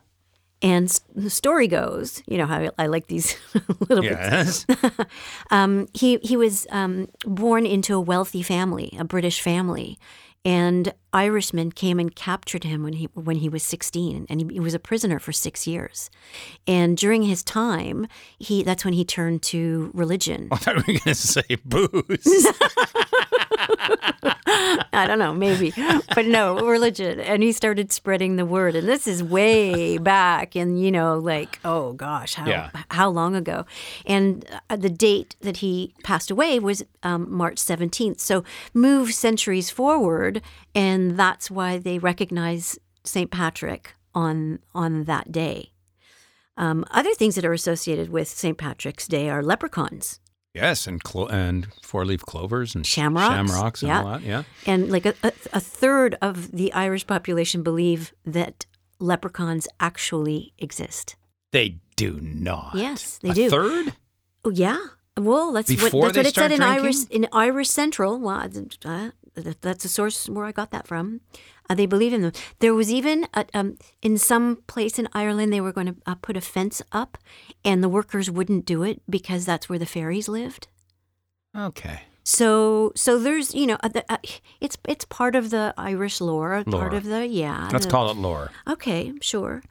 And 0.63 0.89
the 1.15 1.31
story 1.31 1.67
goes, 1.69 2.23
you 2.27 2.37
know 2.37 2.47
how 2.47 2.59
I, 2.59 2.71
I 2.79 2.87
like 2.87 3.07
these 3.07 3.37
little 3.89 4.03
bits. 4.03 4.67
yes. 4.69 4.95
Um, 5.51 5.89
he 5.95 6.19
he 6.23 6.37
was 6.37 6.67
um, 6.71 7.09
born 7.25 7.67
into 7.67 7.95
a 7.95 8.01
wealthy 8.01 8.43
family, 8.43 8.95
a 8.99 9.05
British 9.05 9.41
family, 9.41 9.99
and 10.45 10.95
Irishmen 11.13 11.73
came 11.73 11.99
and 11.99 12.15
captured 12.15 12.65
him 12.65 12.83
when 12.85 12.95
he 12.95 13.07
when 13.15 13.37
he 13.37 13.49
was 13.49 13.63
sixteen, 13.63 14.27
and 14.29 14.41
he, 14.41 14.55
he 14.55 14.61
was 14.61 14.75
a 14.75 14.79
prisoner 14.79 15.19
for 15.19 15.33
six 15.33 15.67
years. 15.67 16.11
And 16.67 16.97
during 16.97 17.23
his 17.23 17.43
time, 17.43 18.07
he 18.39 18.63
that's 18.63 18.85
when 18.85 18.95
he 18.95 19.05
turned 19.05 19.43
to 19.45 19.91
religion. 19.93 20.49
I 20.53 20.57
thought 20.57 20.77
we 20.77 20.95
were 20.95 20.99
going 21.01 21.01
to 21.01 21.15
say 21.15 21.57
booze. 21.65 22.47
I 24.93 25.05
don't 25.07 25.19
know, 25.19 25.33
maybe, 25.33 25.73
but 26.15 26.27
no, 26.27 26.61
religion. 26.67 27.21
And 27.21 27.43
he 27.43 27.53
started 27.53 27.93
spreading 27.93 28.37
the 28.37 28.45
word. 28.45 28.75
And 28.77 28.89
this 28.89 29.07
is 29.07 29.23
way 29.23 29.99
back 29.99 30.57
in, 30.57 30.77
you 30.77 30.91
know, 30.91 31.19
like, 31.19 31.59
oh 31.65 31.93
gosh, 31.95 32.35
how, 32.35 32.47
Yeah. 32.47 32.71
how 32.91 33.09
long 33.11 33.35
ago? 33.35 33.65
And 34.07 34.45
uh, 34.69 34.77
the 34.77 34.91
date 34.91 35.37
that 35.41 35.59
he 35.59 35.95
passed 36.05 36.31
away 36.31 36.59
was 36.59 36.83
um, 37.03 37.31
March 37.33 37.57
17th. 37.57 38.21
So 38.21 38.45
move 38.75 39.13
centuries 39.15 39.71
forward, 39.71 40.43
and 40.75 41.17
that's 41.17 41.51
why 41.51 41.79
they 41.79 41.99
recognize 41.99 42.79
St. 43.05 43.31
Patrick 43.31 43.95
on, 44.15 44.59
on 44.75 45.05
that 45.05 45.33
day. 45.33 45.73
Um, 46.57 46.85
other 46.91 47.15
things 47.15 47.37
that 47.37 47.45
are 47.45 47.53
associated 47.55 48.11
with 48.11 48.29
St. 48.29 48.59
Patrick's 48.59 49.07
Day 49.09 49.31
are 49.31 49.43
leprechauns. 49.43 50.21
Yes, 50.55 50.87
and 50.87 51.03
clo- 51.03 51.29
and 51.29 51.69
four 51.83 52.05
leaf 52.05 52.23
clovers 52.23 52.75
and 52.75 52.87
Shamrocks, 52.87 53.35
shamrocks 53.35 53.83
and 53.83 53.89
yeah. 53.89 53.99
all 53.99 54.13
that. 54.13 54.23
Yeah. 54.23 54.43
And 54.67 54.91
like 54.91 55.07
a, 55.07 55.15
a, 55.23 55.33
a 55.53 55.61
third 55.61 56.17
of 56.21 56.53
the 56.53 56.73
Irish 56.73 57.07
population 57.07 57.63
believe 57.63 58.13
that 58.25 58.67
leprechauns 58.99 59.67
actually 59.79 60.53
exist. 60.59 61.17
They 61.53 61.79
do 61.97 62.19
not. 62.21 62.75
Yes, 62.75 63.19
they 63.19 63.31
a 63.31 63.35
do. 63.35 63.51
Third? 63.51 63.95
Oh, 64.45 64.51
yeah. 64.51 64.79
Well, 65.17 65.53
that's 65.53 65.69
Before 65.69 66.01
what, 66.01 66.15
that's 66.15 66.17
what 66.17 66.27
it 66.27 66.35
said 66.35 66.51
start 66.51 66.53
in 66.53 66.63
Irish 66.63 66.97
drinking? 66.97 67.25
in 67.25 67.29
Irish 67.33 67.69
Central. 67.69 68.19
Well, 68.19 68.49
uh, 68.85 69.11
that's 69.61 69.83
the 69.83 69.89
source 69.89 70.29
where 70.29 70.45
I 70.45 70.53
got 70.53 70.71
that 70.71 70.87
from. 70.87 71.21
Uh, 71.71 71.75
they 71.77 71.87
believe 71.87 72.13
in 72.13 72.21
them. 72.23 72.33
There 72.59 72.75
was 72.75 72.91
even 72.91 73.29
a, 73.33 73.47
um, 73.55 73.79
in 74.03 74.19
some 74.19 74.57
place 74.67 74.99
in 74.99 75.07
Ireland 75.13 75.53
they 75.53 75.61
were 75.61 75.73
going 75.73 75.87
to 75.87 75.97
uh, 76.05 76.17
put 76.17 76.37
a 76.37 76.41
fence 76.41 76.83
up, 76.91 77.17
and 77.65 77.81
the 77.83 77.89
workers 77.89 78.29
wouldn't 78.29 78.67
do 78.67 78.83
it 78.83 79.01
because 79.09 79.47
that's 79.47 79.69
where 79.69 79.79
the 79.79 79.87
fairies 79.87 80.29
lived. 80.29 80.67
Okay. 81.57 82.01
So, 82.25 82.93
so 82.97 83.19
there's 83.19 83.55
you 83.55 83.67
know, 83.67 83.79
uh, 83.83 83.89
the- 83.89 84.05
uh, 84.13 84.19
it's 84.61 84.77
it's 84.87 85.05
part 85.07 85.35
of 85.37 85.51
the 85.51 85.73
Irish 85.79 86.21
lore, 86.21 86.63
Lore. 86.67 86.81
part 86.83 86.95
of 86.95 87.05
the 87.05 87.27
yeah. 87.27 87.69
Let's 87.73 87.87
the- 87.87 87.91
call 87.93 88.11
it 88.11 88.17
lore. 88.17 88.51
Okay, 88.69 89.13
sure. 89.23 89.63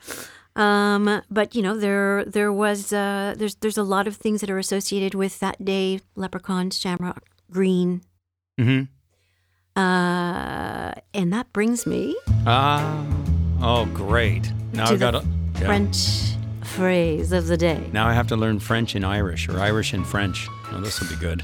Um, 0.56 1.22
but 1.30 1.54
you 1.56 1.62
know, 1.62 1.78
there 1.78 2.26
there 2.26 2.52
was 2.52 2.92
uh, 2.92 3.36
there's 3.38 3.56
there's 3.56 3.78
a 3.78 3.84
lot 3.96 4.08
of 4.08 4.16
things 4.18 4.42
that 4.42 4.50
are 4.50 4.58
associated 4.58 5.14
with 5.16 5.40
that 5.40 5.64
day: 5.64 6.00
leprechauns, 6.16 6.78
shamrock, 6.80 7.24
green, 7.52 8.02
Mm-hmm. 8.60 8.84
Uh, 9.80 10.92
and 11.14 11.32
that 11.34 11.48
brings 11.54 11.86
me 11.86 12.16
Ah. 12.46 13.04
oh, 13.62 13.86
great. 13.94 14.52
Now 14.74 14.86
I've 14.92 15.00
got 15.00 15.12
to. 15.12 15.24
yeah. 15.60 15.66
French 15.68 15.98
phrase 16.64 17.32
of 17.32 17.48
the 17.48 17.58
day. 17.58 17.82
Now 17.94 18.06
I 18.08 18.14
have 18.14 18.28
to 18.28 18.36
learn 18.38 18.60
French 18.60 18.96
and 18.96 19.06
Irish, 19.06 19.48
or 19.50 19.60
Irish 19.60 19.94
and 19.94 20.06
French. 20.06 20.48
This 20.84 21.00
will 21.00 21.10
be 21.10 21.16
good. 21.16 21.44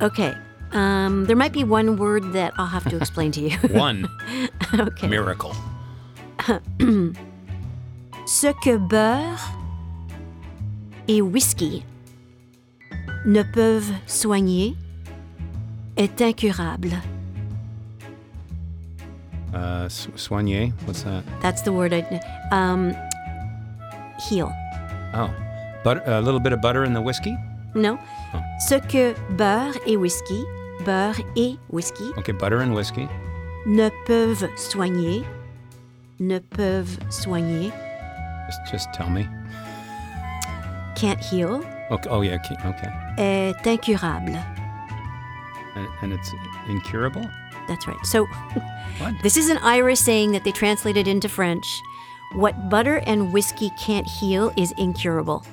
Okay. 0.00 0.34
Um, 0.72 1.24
there 1.26 1.36
might 1.36 1.52
be 1.52 1.62
one 1.62 1.96
word 1.96 2.32
that 2.32 2.52
I'll 2.58 2.66
have 2.66 2.88
to 2.90 2.96
explain 2.96 3.30
to 3.32 3.40
you. 3.40 3.56
One 3.70 4.08
okay. 4.74 5.06
miracle. 5.08 5.54
Ce 8.26 8.52
que 8.62 8.76
beurre 8.78 9.38
et 11.08 11.20
whisky 11.22 11.84
ne 13.24 13.42
peuvent 13.44 13.92
soigner 14.06 14.74
est 15.96 16.20
incurable. 16.20 16.92
Uh, 19.54 19.86
soigner. 19.88 20.72
What's 20.84 21.02
that? 21.04 21.22
That's 21.40 21.62
the 21.62 21.72
word 21.72 21.92
I 21.94 22.02
um 22.50 22.92
heal. 24.28 24.52
Oh, 25.14 25.30
but 25.84 26.02
a 26.08 26.20
little 26.20 26.40
bit 26.40 26.52
of 26.52 26.60
butter 26.60 26.84
in 26.84 26.92
the 26.92 27.00
whiskey. 27.00 27.36
No. 27.74 27.98
Oh. 28.34 28.42
Ce 28.58 28.80
que 28.80 29.14
beurre 29.36 29.76
et 29.86 29.96
whisky, 29.96 30.44
beurre 30.84 31.20
et 31.36 31.56
whisky 31.70 32.10
Okay, 32.18 32.32
butter 32.32 32.60
and 32.60 32.74
whiskey. 32.74 33.08
ne 33.66 33.90
peuvent 34.06 34.44
soigner, 34.56 35.24
ne 36.18 36.38
peuvent 36.38 36.98
soigner, 37.10 37.72
Just, 38.46 38.60
just 38.72 38.92
tell 38.92 39.08
me. 39.10 39.26
can't 40.96 41.20
heal, 41.20 41.62
Okay. 41.90 42.08
Oh 42.10 42.22
yeah. 42.22 42.36
Okay. 42.36 42.56
okay. 42.64 42.90
est 43.18 43.66
incurable. 43.66 44.36
And, 45.76 45.88
and 46.02 46.12
it's 46.12 46.30
incurable. 46.68 47.24
That's 47.68 47.86
right. 47.86 48.04
So 48.04 48.26
this 49.22 49.36
is 49.36 49.48
an 49.48 49.58
Irish 49.58 50.00
saying 50.00 50.32
that 50.32 50.44
they 50.44 50.52
translated 50.52 51.08
into 51.08 51.28
French. 51.28 51.66
What 52.34 52.68
butter 52.68 52.98
and 53.06 53.32
whiskey 53.32 53.70
can't 53.78 54.06
heal 54.06 54.52
is 54.56 54.72
incurable. 54.76 55.44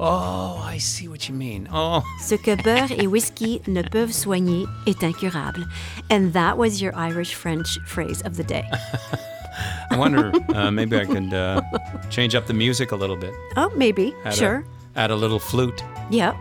Oh, 0.00 0.58
I 0.64 0.78
see 0.78 1.08
what 1.08 1.28
you 1.28 1.34
mean. 1.34 1.68
Oh, 1.72 2.02
Ce 2.20 2.36
que 2.38 2.56
beurre 2.56 2.90
et 2.90 3.06
whisky 3.06 3.60
ne 3.66 3.82
peuvent 3.82 4.12
soigner 4.12 4.66
est 4.86 5.02
incurable. 5.02 5.64
And 6.08 6.32
that 6.32 6.56
was 6.56 6.80
your 6.80 6.94
Irish 6.96 7.34
French 7.34 7.78
phrase 7.86 8.22
of 8.22 8.36
the 8.36 8.44
day. 8.44 8.64
I 9.90 9.96
wonder. 9.98 10.32
uh, 10.54 10.70
maybe 10.70 10.96
I 10.96 11.04
could 11.04 11.32
uh, 11.34 11.60
change 12.10 12.34
up 12.34 12.46
the 12.46 12.54
music 12.54 12.92
a 12.92 12.96
little 12.96 13.16
bit. 13.16 13.34
Oh, 13.56 13.70
maybe. 13.76 14.14
Add 14.24 14.34
sure. 14.34 14.64
A, 14.96 15.00
add 15.00 15.10
a 15.10 15.16
little 15.16 15.38
flute. 15.38 15.84
Yep. 16.10 16.34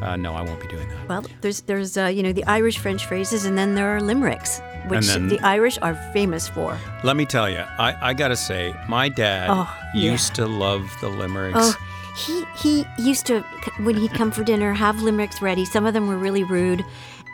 Uh, 0.00 0.16
no, 0.16 0.34
I 0.34 0.42
won't 0.42 0.60
be 0.60 0.68
doing 0.68 0.88
that. 0.88 1.08
Well, 1.08 1.24
there's 1.40 1.62
there's 1.62 1.96
uh, 1.96 2.06
you 2.06 2.22
know 2.22 2.32
the 2.32 2.44
Irish 2.44 2.78
French 2.78 3.06
phrases, 3.06 3.44
and 3.44 3.56
then 3.58 3.74
there 3.74 3.88
are 3.96 4.00
limericks, 4.00 4.60
which 4.86 5.06
then- 5.08 5.28
the 5.28 5.40
Irish 5.40 5.78
are 5.82 5.94
famous 6.12 6.48
for. 6.48 6.78
Let 7.04 7.16
me 7.16 7.24
tell 7.26 7.48
you, 7.50 7.64
I, 7.78 8.10
I 8.10 8.14
gotta 8.14 8.36
say, 8.36 8.74
my 8.88 9.08
dad 9.08 9.48
Oh, 9.50 9.68
yeah. 9.94 10.12
used 10.12 10.34
to 10.36 10.46
love 10.46 10.88
the 11.00 11.08
limericks. 11.08 11.58
Oh, 11.60 11.74
he 12.16 12.44
he 12.56 12.84
used 13.10 13.26
to 13.26 13.40
when 13.82 13.96
he'd 13.96 14.12
come 14.14 14.30
for 14.30 14.42
dinner 14.44 14.72
have 14.72 15.02
limericks 15.02 15.40
ready. 15.42 15.64
Some 15.64 15.86
of 15.86 15.94
them 15.94 16.06
were 16.08 16.16
really 16.18 16.44
rude, 16.44 16.84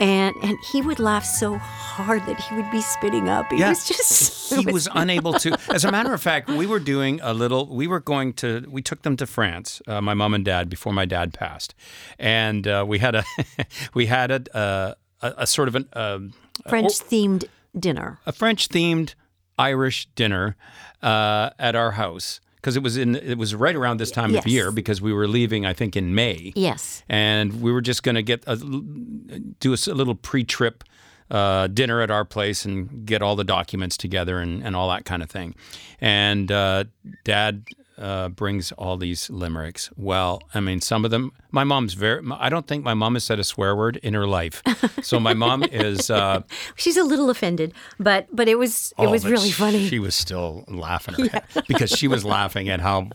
and 0.00 0.34
and 0.42 0.58
he 0.72 0.80
would 0.82 0.98
laugh 0.98 1.24
so 1.24 1.56
hard 1.58 2.24
that 2.26 2.40
he 2.40 2.54
would 2.56 2.70
be 2.70 2.80
spitting 2.80 3.28
up. 3.28 3.50
He 3.52 3.58
Yeah. 3.58 3.70
was 3.70 3.86
just 3.86 4.54
he 4.60 4.66
was 4.70 4.88
unable 4.94 5.32
to. 5.34 5.56
As 5.72 5.84
a 5.84 5.90
matter 5.90 6.12
of 6.12 6.20
fact, 6.22 6.48
we 6.48 6.66
were 6.66 6.80
doing 6.80 7.20
a 7.22 7.32
little. 7.34 7.66
We 7.74 7.86
were 7.86 8.00
going 8.00 8.32
to. 8.34 8.64
We 8.68 8.82
took 8.82 9.02
them 9.02 9.16
to 9.18 9.26
France. 9.26 9.80
Uh, 9.86 10.00
my 10.00 10.14
mom 10.14 10.34
and 10.34 10.44
dad 10.44 10.68
before 10.68 10.92
my 10.92 11.04
dad 11.04 11.32
passed, 11.32 11.74
and 12.18 12.66
uh, 12.66 12.84
we 12.86 12.98
had 12.98 13.14
a 13.14 13.24
we 13.94 14.06
had 14.06 14.30
a 14.30 14.42
a, 14.54 14.96
a, 15.26 15.34
a 15.38 15.46
sort 15.46 15.68
of 15.68 15.74
an 15.76 15.88
um, 15.94 16.32
French 16.68 16.92
themed 16.98 17.44
dinner. 17.78 18.18
a 18.26 18.32
French 18.32 18.68
themed 18.68 19.14
Irish 19.58 20.06
dinner 20.14 20.56
uh, 21.02 21.50
at 21.58 21.74
our 21.76 21.92
house 21.92 22.40
because 22.64 22.76
it 22.78 22.82
was 22.82 22.96
in 22.96 23.14
it 23.14 23.36
was 23.36 23.54
right 23.54 23.76
around 23.76 23.98
this 23.98 24.10
time 24.10 24.30
Yes. 24.30 24.46
of 24.46 24.50
year 24.50 24.70
because 24.72 25.02
we 25.02 25.12
were 25.12 25.28
leaving 25.28 25.66
I 25.66 25.74
think 25.74 25.96
in 25.96 26.14
May 26.14 26.52
Yes. 26.56 27.02
and 27.10 27.60
we 27.60 27.70
were 27.70 27.82
just 27.82 28.02
going 28.02 28.14
to 28.14 28.22
get 28.22 28.42
a, 28.46 28.56
do 28.56 29.74
a, 29.74 29.76
a 29.90 29.94
little 29.94 30.14
pre-trip 30.14 30.82
uh, 31.30 31.66
dinner 31.66 32.00
at 32.00 32.10
our 32.10 32.24
place 32.24 32.64
and 32.64 33.04
get 33.04 33.20
all 33.20 33.36
the 33.36 33.44
documents 33.44 33.98
together 33.98 34.38
and, 34.38 34.62
and 34.64 34.74
all 34.76 34.88
that 34.90 35.04
kind 35.04 35.22
of 35.22 35.30
thing. 35.30 35.54
And 36.00 36.50
uh, 36.50 36.84
Dad 37.24 37.66
uh, 37.98 38.28
brings 38.28 38.72
all 38.72 38.96
these 38.96 39.30
limericks. 39.30 39.90
Well, 39.96 40.42
I 40.52 40.60
mean, 40.60 40.80
some 40.80 41.04
of 41.04 41.10
them. 41.10 41.32
My 41.50 41.64
mom's 41.64 41.94
very. 41.94 42.22
I 42.38 42.48
don't 42.48 42.66
think 42.66 42.84
my 42.84 42.94
mom 42.94 43.14
has 43.14 43.24
said 43.24 43.38
a 43.38 43.44
swear 43.44 43.76
word 43.76 43.96
in 44.02 44.14
her 44.14 44.26
life. 44.26 44.62
So 45.02 45.20
my 45.20 45.34
mom 45.34 45.62
is. 45.70 46.10
Uh, 46.10 46.42
She's 46.76 46.96
a 46.96 47.04
little 47.04 47.30
offended, 47.30 47.72
but 48.00 48.26
but 48.32 48.48
it 48.48 48.56
was 48.58 48.92
it 48.98 49.06
oh, 49.06 49.10
was 49.10 49.24
really 49.24 49.50
funny. 49.52 49.88
She 49.88 49.98
was 50.00 50.14
still 50.14 50.64
laughing 50.68 51.14
her 51.14 51.28
head 51.32 51.44
because 51.68 51.90
she 51.90 52.08
was 52.08 52.24
laughing 52.24 52.68
at 52.68 52.80
how 52.80 53.10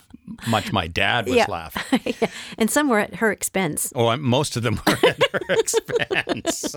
much 0.47 0.71
my 0.71 0.87
dad 0.87 1.25
was 1.25 1.35
Yeah. 1.35 1.45
laughing. 1.49 2.15
Yeah. 2.21 2.29
And 2.57 2.69
some 2.71 2.87
were 2.89 2.99
at 2.99 3.15
her 3.15 3.31
expense. 3.31 3.91
Oh, 3.95 4.15
most 4.17 4.55
of 4.57 4.63
them 4.63 4.79
were 4.87 4.97
at 5.07 5.19
her 5.31 5.41
expense. 5.53 6.75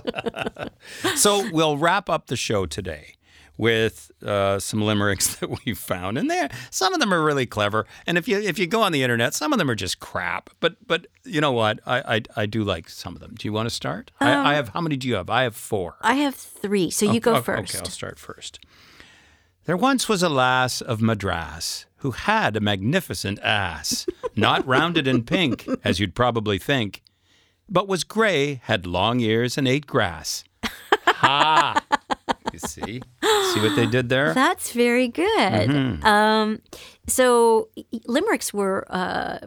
so 1.17 1.49
we'll 1.53 1.77
wrap 1.79 2.09
up 2.11 2.27
the 2.27 2.37
show 2.37 2.67
today 2.67 3.15
with 3.57 4.11
uh, 4.25 4.59
some 4.59 4.81
limericks 4.83 5.37
that 5.41 5.65
we 5.65 5.75
found, 5.75 6.19
and 6.19 6.31
there 6.31 6.49
some 6.71 6.95
of 6.95 7.01
them 7.01 7.13
are 7.13 7.23
really 7.23 7.47
clever. 7.47 7.87
And 8.07 8.17
if 8.19 8.27
you 8.29 8.39
if 8.41 8.59
you 8.59 8.67
go 8.67 8.83
on 8.83 8.93
the 8.93 9.03
internet, 9.03 9.35
some 9.35 9.53
of 9.53 9.59
them 9.59 9.71
are 9.71 9.75
just 9.75 10.01
crap. 10.01 10.51
But 10.61 10.77
but 10.87 11.07
you 11.25 11.41
know 11.41 11.53
what? 11.53 11.81
I 11.87 12.17
I, 12.17 12.23
I 12.43 12.47
do 12.47 12.65
like 12.65 12.89
some 12.89 13.15
of 13.15 13.21
them. 13.21 13.35
Do 13.37 13.47
you 13.47 13.53
want 13.53 13.67
to 13.67 13.75
start? 13.75 14.11
I, 14.21 14.53
I 14.53 14.55
have 14.55 14.71
how 14.71 14.81
many 14.81 14.97
do 14.97 15.07
you 15.09 15.15
have? 15.15 15.31
I 15.31 15.43
have 15.45 15.55
four. 15.57 15.97
I 16.01 16.15
have 16.15 16.35
three, 16.35 16.91
so 16.91 17.11
you 17.11 17.21
go 17.21 17.37
Oh, 17.37 17.43
first. 17.43 17.75
Okay, 17.75 17.85
I'll 17.85 17.91
start 17.91 18.19
first. 18.19 18.59
There 19.65 19.77
once 19.77 20.09
was 20.09 20.23
a 20.25 20.29
lass 20.29 20.81
of 20.81 21.01
Madras 21.01 21.87
who 21.99 22.11
had 22.11 22.57
a 22.57 22.61
magnificent 22.61 23.39
ass, 23.41 24.07
not 24.37 24.67
rounded 24.67 25.07
and 25.07 25.25
pink, 25.25 25.69
as 25.85 26.01
you'd 26.01 26.17
probably 26.17 26.59
think, 26.59 27.01
but 27.69 27.87
was 27.87 28.03
gray, 28.03 28.61
had 28.65 28.87
long 28.89 29.21
ears, 29.21 29.57
and 29.57 29.69
ate 29.69 29.87
grass. 29.87 30.43
Ha! 31.07 31.81
You 32.53 32.59
see? 32.59 33.01
See 33.55 33.61
what 33.61 33.77
they 33.77 33.87
did 33.87 34.09
there? 34.09 34.35
That's 34.35 34.73
very 34.73 35.09
good. 35.09 35.71
Mm-hmm. 35.71 36.05
Um, 36.07 36.61
so 37.07 37.69
limericks 38.07 38.53
were 38.53 38.87
uh, 38.91 39.39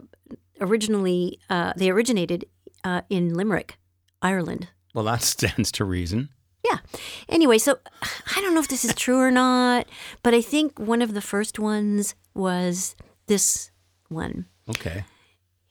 originally 0.60 1.38
uh, 1.48 1.72
they 1.76 1.90
originated 1.90 2.46
uh, 2.84 3.02
in 3.08 3.34
Limerick, 3.34 3.78
Ireland. 4.22 4.68
Well, 4.94 5.04
that 5.04 5.22
stands 5.34 5.70
to 5.72 5.84
reason. 5.84 6.30
Yeah. 6.64 6.78
Anyway, 7.28 7.58
so 7.58 7.78
I 8.02 8.40
don't 8.40 8.54
know 8.54 8.60
if 8.60 8.68
this 8.68 8.84
is 8.84 8.94
true 8.94 9.18
or 9.18 9.30
not, 9.30 9.86
but 10.22 10.34
I 10.34 10.40
think 10.40 10.78
one 10.78 11.00
of 11.00 11.14
the 11.14 11.20
first 11.20 11.58
ones 11.58 12.14
was 12.34 12.96
this 13.26 13.70
one. 14.08 14.46
Okay. 14.68 15.04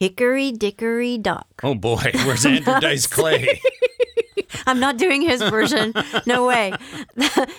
Hickory 0.00 0.52
dickory 0.52 1.18
dock. 1.18 1.48
Oh 1.62 1.74
boy, 1.74 2.10
where's 2.24 2.46
Andrew 2.46 2.80
Dice 2.80 3.06
Clay? 3.16 3.60
I'm 4.66 4.80
not 4.80 4.96
doing 4.96 5.22
his 5.22 5.42
version. 5.42 5.92
No 6.26 6.46
way. 6.46 6.72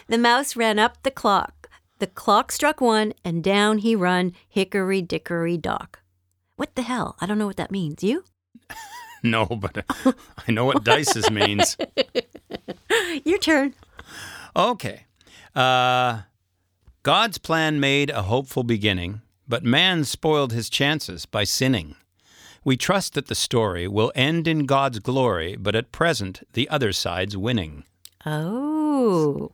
The, 0.08 0.18
mouse 0.18 0.56
ran 0.56 0.80
up 0.80 1.04
the 1.04 1.12
clock. 1.12 1.70
The 2.00 2.08
clock 2.08 2.52
struck 2.52 2.82
one, 2.82 3.14
and 3.24 3.44
down 3.44 3.80
he 3.80 3.96
run, 3.96 4.34
hickory 4.48 5.02
dickory 5.02 5.58
dock. 5.58 6.00
What 6.56 6.76
the 6.76 6.82
hell? 6.82 7.16
I 7.20 7.26
don't 7.26 7.38
know 7.38 7.46
what 7.48 7.58
that 7.58 7.72
means. 7.72 8.04
You? 8.04 8.24
No, 9.24 9.46
but 9.48 9.78
uh, 9.78 10.12
I 10.48 10.52
know 10.52 10.64
what 10.66 10.84
dices 10.84 11.32
means. 11.32 11.76
Your 13.26 13.40
turn. 13.40 13.74
Okay. 14.56 15.06
Uh, 15.56 16.22
God's 17.02 17.40
plan 17.40 17.80
made 17.80 18.12
a 18.12 18.22
hopeful 18.22 18.64
beginning, 18.64 19.22
but 19.48 19.64
man 19.64 20.04
spoiled 20.04 20.54
his 20.54 20.70
chances 20.70 21.26
by 21.26 21.46
sinning. 21.46 21.96
We 22.68 22.76
trust 22.76 23.14
that 23.14 23.28
the 23.28 23.34
story 23.34 23.88
will 23.88 24.12
end 24.14 24.46
in 24.46 24.66
God's 24.66 25.00
glory, 25.00 25.56
but 25.56 25.74
at 25.74 25.94
present 25.94 26.46
the 26.52 26.68
other 26.68 26.92
side's 26.92 27.38
winning. 27.38 27.86
Oh, 28.26 29.54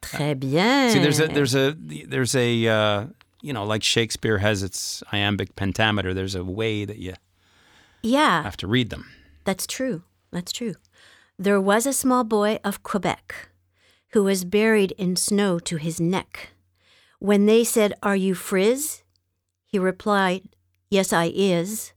très 0.00 0.38
bien. 0.38 0.90
See, 0.90 1.00
there's 1.00 1.18
a 1.18 1.26
there's 1.26 1.56
a 1.56 1.74
there's 2.06 2.36
a 2.36 2.68
uh, 2.68 3.06
you 3.42 3.52
know 3.52 3.64
like 3.64 3.82
Shakespeare 3.82 4.38
has 4.38 4.62
its 4.62 5.02
iambic 5.12 5.56
pentameter. 5.56 6.14
There's 6.14 6.36
a 6.36 6.44
way 6.44 6.84
that 6.84 6.98
you 6.98 7.14
yeah, 8.04 8.44
have 8.44 8.56
to 8.58 8.68
read 8.68 8.90
them. 8.90 9.10
that's 9.44 9.66
true. 9.66 10.04
That's 10.30 10.52
true. 10.52 10.76
There 11.36 11.60
was 11.60 11.86
a 11.86 11.92
small 11.92 12.22
boy 12.22 12.60
of 12.62 12.84
Quebec 12.84 13.48
who 14.10 14.22
was 14.22 14.44
buried 14.44 14.92
in 14.92 15.16
snow 15.16 15.58
to 15.58 15.76
his 15.76 16.00
neck. 16.00 16.50
When 17.18 17.46
they 17.46 17.64
said, 17.64 17.94
Are 18.00 18.14
you 18.14 18.36
Frizz? 18.36 19.02
He 19.66 19.80
replied, 19.80 20.42
Yes, 20.88 21.12
I 21.12 21.32
is, 21.34 21.93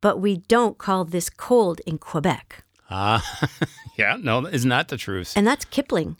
but 0.00 0.20
we 0.20 0.38
don't 0.48 0.78
call 0.78 1.04
this 1.04 1.30
cold 1.30 1.80
in 1.86 1.98
Quebec. 1.98 2.64
Ah, 2.90 3.22
yeah, 3.98 4.16
no, 4.20 4.46
isn't 4.46 4.68
that 4.70 4.88
the 4.88 4.96
truth? 4.96 5.32
And 5.36 5.46
that's 5.46 5.64
Kipling. 5.64 6.16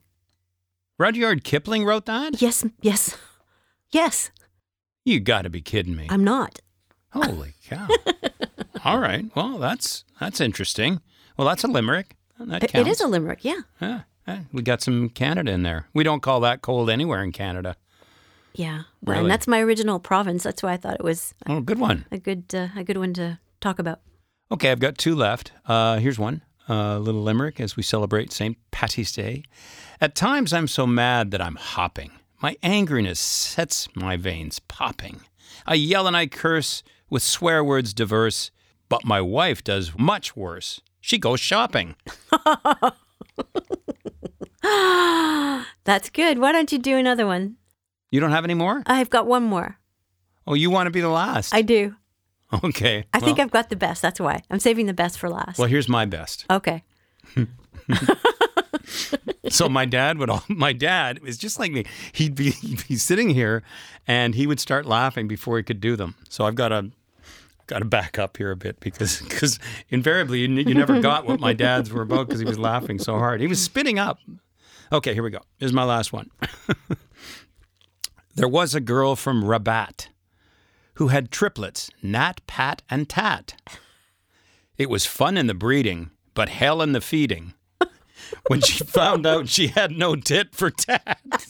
Rudyard 0.99 1.45
Kipling 1.45 1.85
wrote 1.85 2.07
that. 2.07 2.41
Yes, 2.41 2.65
yes, 2.81 3.17
yes, 3.91 4.31
You 5.05 5.21
got 5.21 5.43
to 5.43 5.51
be 5.51 5.61
kidding 5.61 5.95
me! 5.95 6.07
I'm 6.11 6.25
not. 6.25 6.61
Holy 7.11 7.55
cow! 7.69 7.87
All 8.85 8.99
right, 8.99 9.25
well 9.35 9.59
that's 9.59 10.05
that's 10.21 10.41
interesting. 10.41 11.01
Well, 11.37 11.47
that's 11.47 11.65
a 11.65 11.69
limerick. 11.69 12.17
That 12.39 12.61
counts. 12.69 12.75
It 12.75 12.91
is 12.91 13.01
a 13.01 13.09
limerick, 13.09 13.45
yeah. 13.45 13.61
Yeah, 13.81 14.01
we 14.53 14.63
got 14.63 14.83
some 14.83 15.09
Canada 15.11 15.53
in 15.53 15.63
there. 15.63 15.87
We 15.95 16.03
don't 16.03 16.21
call 16.21 16.41
that 16.41 16.63
cold 16.63 16.91
anywhere 16.91 17.23
in 17.23 17.33
Canada. 17.33 17.77
Yeah. 18.55 18.83
Well, 19.03 19.17
Really? 19.17 19.21
And 19.21 19.31
that's 19.31 19.47
my 19.47 19.61
original 19.61 19.99
province. 20.01 20.43
That's 20.43 20.63
why 20.63 20.73
I 20.73 20.77
thought 20.79 20.95
it 20.95 21.05
was 21.05 21.35
Oh, 21.47 21.61
good 21.61 21.79
one. 21.79 22.07
a 22.11 22.19
good 22.19 22.45
uh, 22.55 22.69
a 22.75 22.83
good 22.85 22.97
one 22.97 23.13
to 23.15 23.39
talk 23.61 23.79
about. 23.79 24.01
Okay, 24.51 24.71
I've 24.71 24.81
got 24.81 24.99
two 24.99 25.15
left. 25.15 25.53
Uh, 25.67 25.99
here's 25.99 26.19
one. 26.19 26.43
A 26.69 26.99
little 26.99 27.23
limerick 27.23 27.61
as 27.61 27.77
we 27.77 27.83
celebrate 27.83 28.33
St. 28.33 28.57
Patty's 28.71 29.13
Day. 29.13 29.45
At 30.01 30.15
times 30.15 30.53
I'm 30.53 30.69
so 30.69 30.87
mad 30.87 31.31
that 31.31 31.41
I'm 31.41 31.57
hopping. 31.57 32.11
My 32.43 32.57
angriness 32.63 33.17
sets 33.19 33.89
my 33.95 34.17
veins 34.17 34.59
popping. 34.59 35.21
I 35.67 35.75
yell 35.75 36.07
and 36.07 36.17
I 36.17 36.27
curse 36.27 36.83
with 37.09 37.23
swear 37.23 37.65
words 37.65 37.95
diverse, 37.95 38.51
but 38.89 39.05
my 39.05 39.21
wife 39.21 39.65
does 39.65 39.97
much 39.97 40.37
worse. 40.37 40.81
She 41.01 41.19
goes 41.19 41.41
shopping. 41.41 41.95
That's 45.85 46.11
good. 46.11 46.39
Why 46.39 46.53
don't 46.53 46.73
you 46.73 46.79
do 46.79 46.97
another 46.97 47.27
one? 47.27 47.57
You 48.11 48.21
don't 48.21 48.33
have 48.33 48.45
any 48.45 48.55
more? 48.55 48.83
I've 48.87 49.11
got 49.11 49.27
one 49.27 49.45
more. 49.45 49.79
Oh, 50.47 50.55
you 50.55 50.71
want 50.71 50.87
to 50.87 50.91
be 50.91 51.01
the 51.01 51.09
last? 51.09 51.55
I 51.55 51.63
do. 51.63 51.95
okay. 52.65 53.05
I 53.13 53.21
think 53.21 53.39
I've 53.39 53.51
got 53.51 53.71
the 53.71 53.77
best. 53.77 54.03
That's 54.03 54.21
why. 54.21 54.43
I'm 54.51 54.61
saving 54.61 54.87
the 54.87 54.95
best 54.95 55.19
for 55.19 55.29
last. 55.29 55.59
Well, 55.59 55.69
here's 55.69 55.89
my 55.89 56.05
best. 56.05 56.47
okay. 56.51 56.85
So 59.51 59.69
my 59.69 59.85
dad 59.85 60.19
would 60.19 60.31
all, 60.31 60.43
my 60.49 60.73
dad 60.73 61.21
is 61.25 61.39
just 61.39 61.59
like 61.59 61.73
me. 61.73 61.85
He'd 62.13 62.35
be 62.35 62.51
he'd 62.51 62.87
be 62.89 62.97
sitting 62.97 63.31
here 63.31 63.63
and 64.07 64.35
he 64.35 64.47
would 64.47 64.61
start 64.61 64.87
laughing 64.87 65.29
before 65.29 65.57
he 65.57 65.63
could 65.63 65.81
do 65.81 65.97
them. 65.97 66.15
So 66.29 66.45
I've 66.45 66.55
got 66.55 66.69
to 66.69 66.91
got 67.67 67.81
to 67.81 67.85
back 67.85 68.19
up 68.19 68.37
here 68.37 68.51
a 68.51 68.57
bit 68.57 68.81
because 68.81 69.21
because 69.29 69.59
invariably 69.89 70.41
you, 70.41 70.49
you 70.49 70.75
never 70.75 71.01
got 71.01 71.27
what 71.27 71.41
my 71.41 71.53
dad's 71.53 71.93
were 71.93 72.03
about 72.03 72.27
because 72.27 72.41
he 72.41 72.47
was 72.47 72.59
laughing 72.59 72.99
so 72.99 73.19
hard. 73.19 73.41
He 73.41 73.47
was 73.47 73.63
spitting 73.63 73.99
up. 73.99 74.19
Okay, 74.93 75.15
here 75.15 75.23
we 75.23 75.31
go. 75.31 75.41
Here's 75.59 75.73
my 75.73 75.85
last 75.85 76.13
one. 76.13 76.31
there 78.37 78.49
was 78.49 78.75
a 78.75 78.81
girl 78.81 79.17
from 79.17 79.43
Rabat 79.43 80.09
who 80.97 81.09
had 81.09 81.31
triplets, 81.31 81.91
Nat, 82.03 82.41
Pat, 82.47 82.83
and 82.91 83.09
Tat. 83.09 83.55
It 84.77 84.91
was 84.91 85.07
fun 85.07 85.37
in 85.37 85.47
the 85.47 85.55
breeding, 85.55 86.11
but 86.35 86.49
hell 86.49 86.83
in 86.83 86.93
the 86.93 87.01
feeding 87.01 87.55
when 88.49 88.61
she 88.61 88.85
found 88.85 89.27
out 89.27 89.49
she 89.49 89.69
had 89.69 89.93
no 89.93 90.17
tit 90.17 90.55
for 90.55 90.71
tat. 90.71 91.19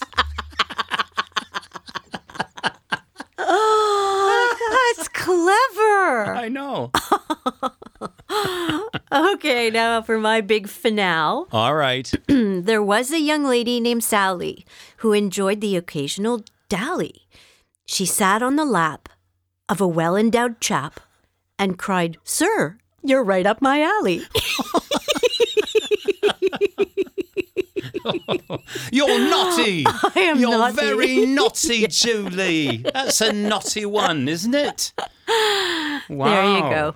Oh, 3.49 4.93
that's 4.97 5.09
clever. 5.09 6.35
I 6.35 6.49
know. 6.49 6.91
Okay, 9.13 9.71
now 9.71 10.03
for 10.03 10.19
my 10.19 10.41
big 10.41 10.69
finale. 10.69 11.47
All 11.53 11.75
right. 11.75 12.13
There 12.29 12.83
was 12.83 13.11
a 13.13 13.21
young 13.21 13.45
lady 13.45 13.81
named 13.81 14.05
Sally 14.05 14.67
who 14.99 15.13
enjoyed 15.13 15.61
the 15.61 15.77
occasional 15.77 16.45
dally. 16.69 17.27
She 17.87 18.05
sat 18.05 18.43
on 18.43 18.57
the 18.57 18.65
lap 18.65 19.09
of 19.69 19.81
a 19.81 19.89
well 19.89 20.17
endowed 20.17 20.61
chap 20.61 21.01
and 21.59 21.79
cried, 21.79 22.19
Sir, 22.25 22.79
you're 23.03 23.25
right 23.25 23.47
up 23.47 23.61
my 23.63 23.83
alley. 23.83 24.23
You're 28.93 29.19
naughty. 29.19 29.85
I 29.87 30.13
am 30.17 30.39
You're 30.39 30.51
naughty. 30.51 30.77
very 30.77 31.27
naughty, 31.35 31.87
Julie. 31.89 32.79
That's 32.79 33.21
a 33.21 33.33
naughty 33.33 33.85
one, 33.87 34.29
isn't 34.29 34.55
it? 34.55 34.93
Wow. 36.09 36.27
There 36.37 36.55
you 36.55 36.61
go. 36.61 36.95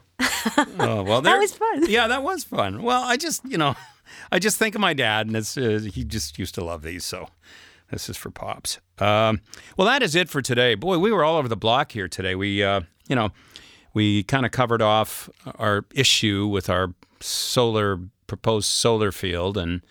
Oh, 0.78 1.02
well, 1.02 1.20
there, 1.20 1.38
was 1.38 1.52
fun. 1.52 1.88
Yeah, 1.90 2.06
that 2.06 2.22
was 2.22 2.44
fun. 2.44 2.82
Well, 2.82 3.02
I 3.02 3.16
just, 3.16 3.44
you 3.44 3.58
know, 3.58 3.74
I 4.30 4.38
just 4.38 4.56
think 4.56 4.74
of 4.74 4.80
my 4.80 4.94
dad, 4.94 5.26
and 5.26 5.36
it's 5.36 5.56
uh, 5.56 5.80
he 5.92 6.04
just 6.04 6.38
used 6.38 6.54
to 6.56 6.64
love 6.64 6.82
these, 6.82 7.04
so 7.04 7.28
This 7.90 8.08
is 8.08 8.16
for 8.16 8.30
pops. 8.30 8.78
Um, 8.98 9.40
well, 9.76 9.86
that 9.86 10.02
is 10.02 10.14
it 10.14 10.28
for 10.28 10.40
today. 10.42 10.74
Boy, 10.74 10.98
we 10.98 11.10
were 11.10 11.24
all 11.24 11.36
over 11.36 11.48
the 11.48 11.56
block 11.56 11.92
here 11.92 12.08
today. 12.08 12.34
We, 12.34 12.62
uh, 12.62 12.82
you 13.08 13.16
know, 13.16 13.30
we 13.94 14.22
kind 14.22 14.46
of 14.46 14.52
covered 14.52 14.82
off 14.82 15.28
our 15.58 15.84
issue 15.94 16.46
with 16.46 16.70
our 16.70 16.94
solar 17.20 17.98
proposed 18.26 18.68
solar 18.68 19.10
field, 19.10 19.56
and 19.56 19.82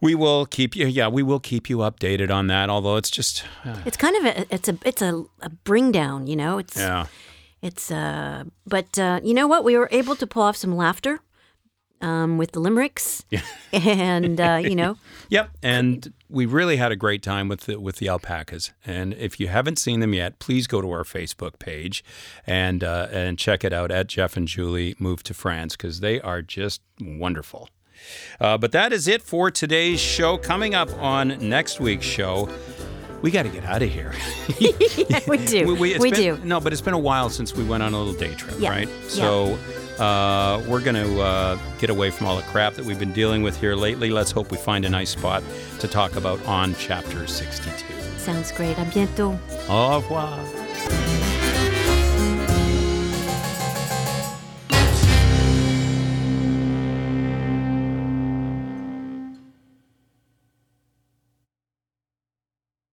we 0.00 0.14
will 0.14 0.46
keep 0.46 0.74
you. 0.74 0.86
Yeah, 0.86 1.08
we 1.08 1.22
will 1.22 1.40
keep 1.40 1.68
you 1.68 1.78
updated 1.78 2.30
on 2.30 2.46
that. 2.46 2.70
Although 2.70 2.96
it's 2.96 3.10
just, 3.10 3.44
uh, 3.64 3.76
It's 3.84 3.96
kind 3.96 4.16
of 4.16 4.24
a 4.24 4.54
it's 4.54 4.68
a 4.68 4.78
it's 4.84 5.02
a, 5.02 5.24
a 5.42 5.50
bring 5.50 5.92
down, 5.92 6.26
you 6.26 6.36
know. 6.36 6.58
It's 6.58 6.78
yeah, 6.78 7.06
it's 7.60 7.90
uh 7.90 8.44
but 8.66 8.98
uh 8.98 9.20
you 9.22 9.34
know 9.34 9.46
what? 9.46 9.64
We 9.64 9.76
were 9.76 9.88
able 9.92 10.16
to 10.16 10.26
pull 10.26 10.42
off 10.42 10.56
some 10.56 10.74
laughter 10.74 11.20
um 12.00 12.38
with 12.38 12.52
the 12.52 12.60
limericks. 12.60 13.24
Yeah. 13.30 13.42
and 13.72 14.40
uh, 14.40 14.60
you 14.62 14.74
know, 14.76 14.96
yep. 15.28 15.50
And 15.62 16.12
we 16.28 16.44
really 16.46 16.76
had 16.76 16.90
a 16.92 16.96
great 16.96 17.22
time 17.22 17.48
with 17.48 17.62
the, 17.62 17.78
with 17.80 17.96
the 17.96 18.08
alpacas. 18.08 18.72
And 18.84 19.14
if 19.14 19.38
you 19.38 19.46
haven't 19.48 19.78
seen 19.78 20.00
them 20.00 20.12
yet, 20.12 20.38
please 20.38 20.66
go 20.66 20.80
to 20.80 20.90
our 20.90 21.04
Facebook 21.04 21.58
page 21.58 22.04
and 22.46 22.82
uh, 22.84 23.08
and 23.10 23.38
check 23.38 23.64
it 23.64 23.72
out 23.72 23.90
at 23.90 24.06
Jeff 24.08 24.36
and 24.36 24.46
Julie 24.48 24.94
Move 24.98 25.22
to 25.24 25.34
France 25.34 25.76
because 25.76 26.00
they 26.00 26.20
are 26.20 26.42
just 26.42 26.80
wonderful. 27.00 27.68
Uh, 28.40 28.58
but 28.58 28.72
that 28.72 28.92
is 28.92 29.08
it 29.08 29.22
for 29.22 29.50
today's 29.50 29.98
show. 30.00 30.36
Coming 30.36 30.74
up 30.74 30.92
on 31.02 31.48
next 31.48 31.80
week's 31.80 32.04
show, 32.04 32.48
we 33.22 33.30
got 33.30 33.44
to 33.44 33.48
get 33.48 33.64
out 33.64 33.82
of 33.82 33.90
here. 33.90 34.12
yeah, 34.58 35.20
we 35.26 35.38
do. 35.38 35.74
We, 35.74 35.94
it's 35.94 36.02
we 36.02 36.10
been- 36.10 36.36
do. 36.36 36.44
No, 36.44 36.60
but 36.60 36.72
it's 36.72 36.82
been 36.82 36.94
a 36.94 36.98
while 36.98 37.30
since 37.30 37.54
we 37.54 37.64
went 37.64 37.82
on 37.82 37.94
a 37.94 37.98
little 37.98 38.12
day 38.20 38.34
trip, 38.34 38.56
Yeah. 38.58 38.70
right? 38.70 38.88
Yeah. 38.88 39.56
Uh, 39.98 40.62
we're 40.66 40.80
going 40.80 40.96
to 40.96 41.20
uh, 41.20 41.58
get 41.78 41.90
away 41.90 42.10
from 42.10 42.26
all 42.26 42.36
the 42.36 42.42
crap 42.42 42.74
that 42.74 42.84
we've 42.84 42.98
been 42.98 43.12
dealing 43.12 43.42
with 43.42 43.58
here 43.58 43.74
lately. 43.74 44.10
Let's 44.10 44.30
hope 44.30 44.50
we 44.50 44.58
find 44.58 44.84
a 44.84 44.88
nice 44.88 45.10
spot 45.10 45.42
to 45.80 45.88
talk 45.88 46.16
about 46.16 46.44
on 46.46 46.74
chapter 46.78 47.26
62. 47.26 47.84
Sounds 48.18 48.52
great. 48.52 48.76
À 48.76 48.84
bientôt. 48.90 49.38
Au 49.68 49.96
revoir. 49.96 51.05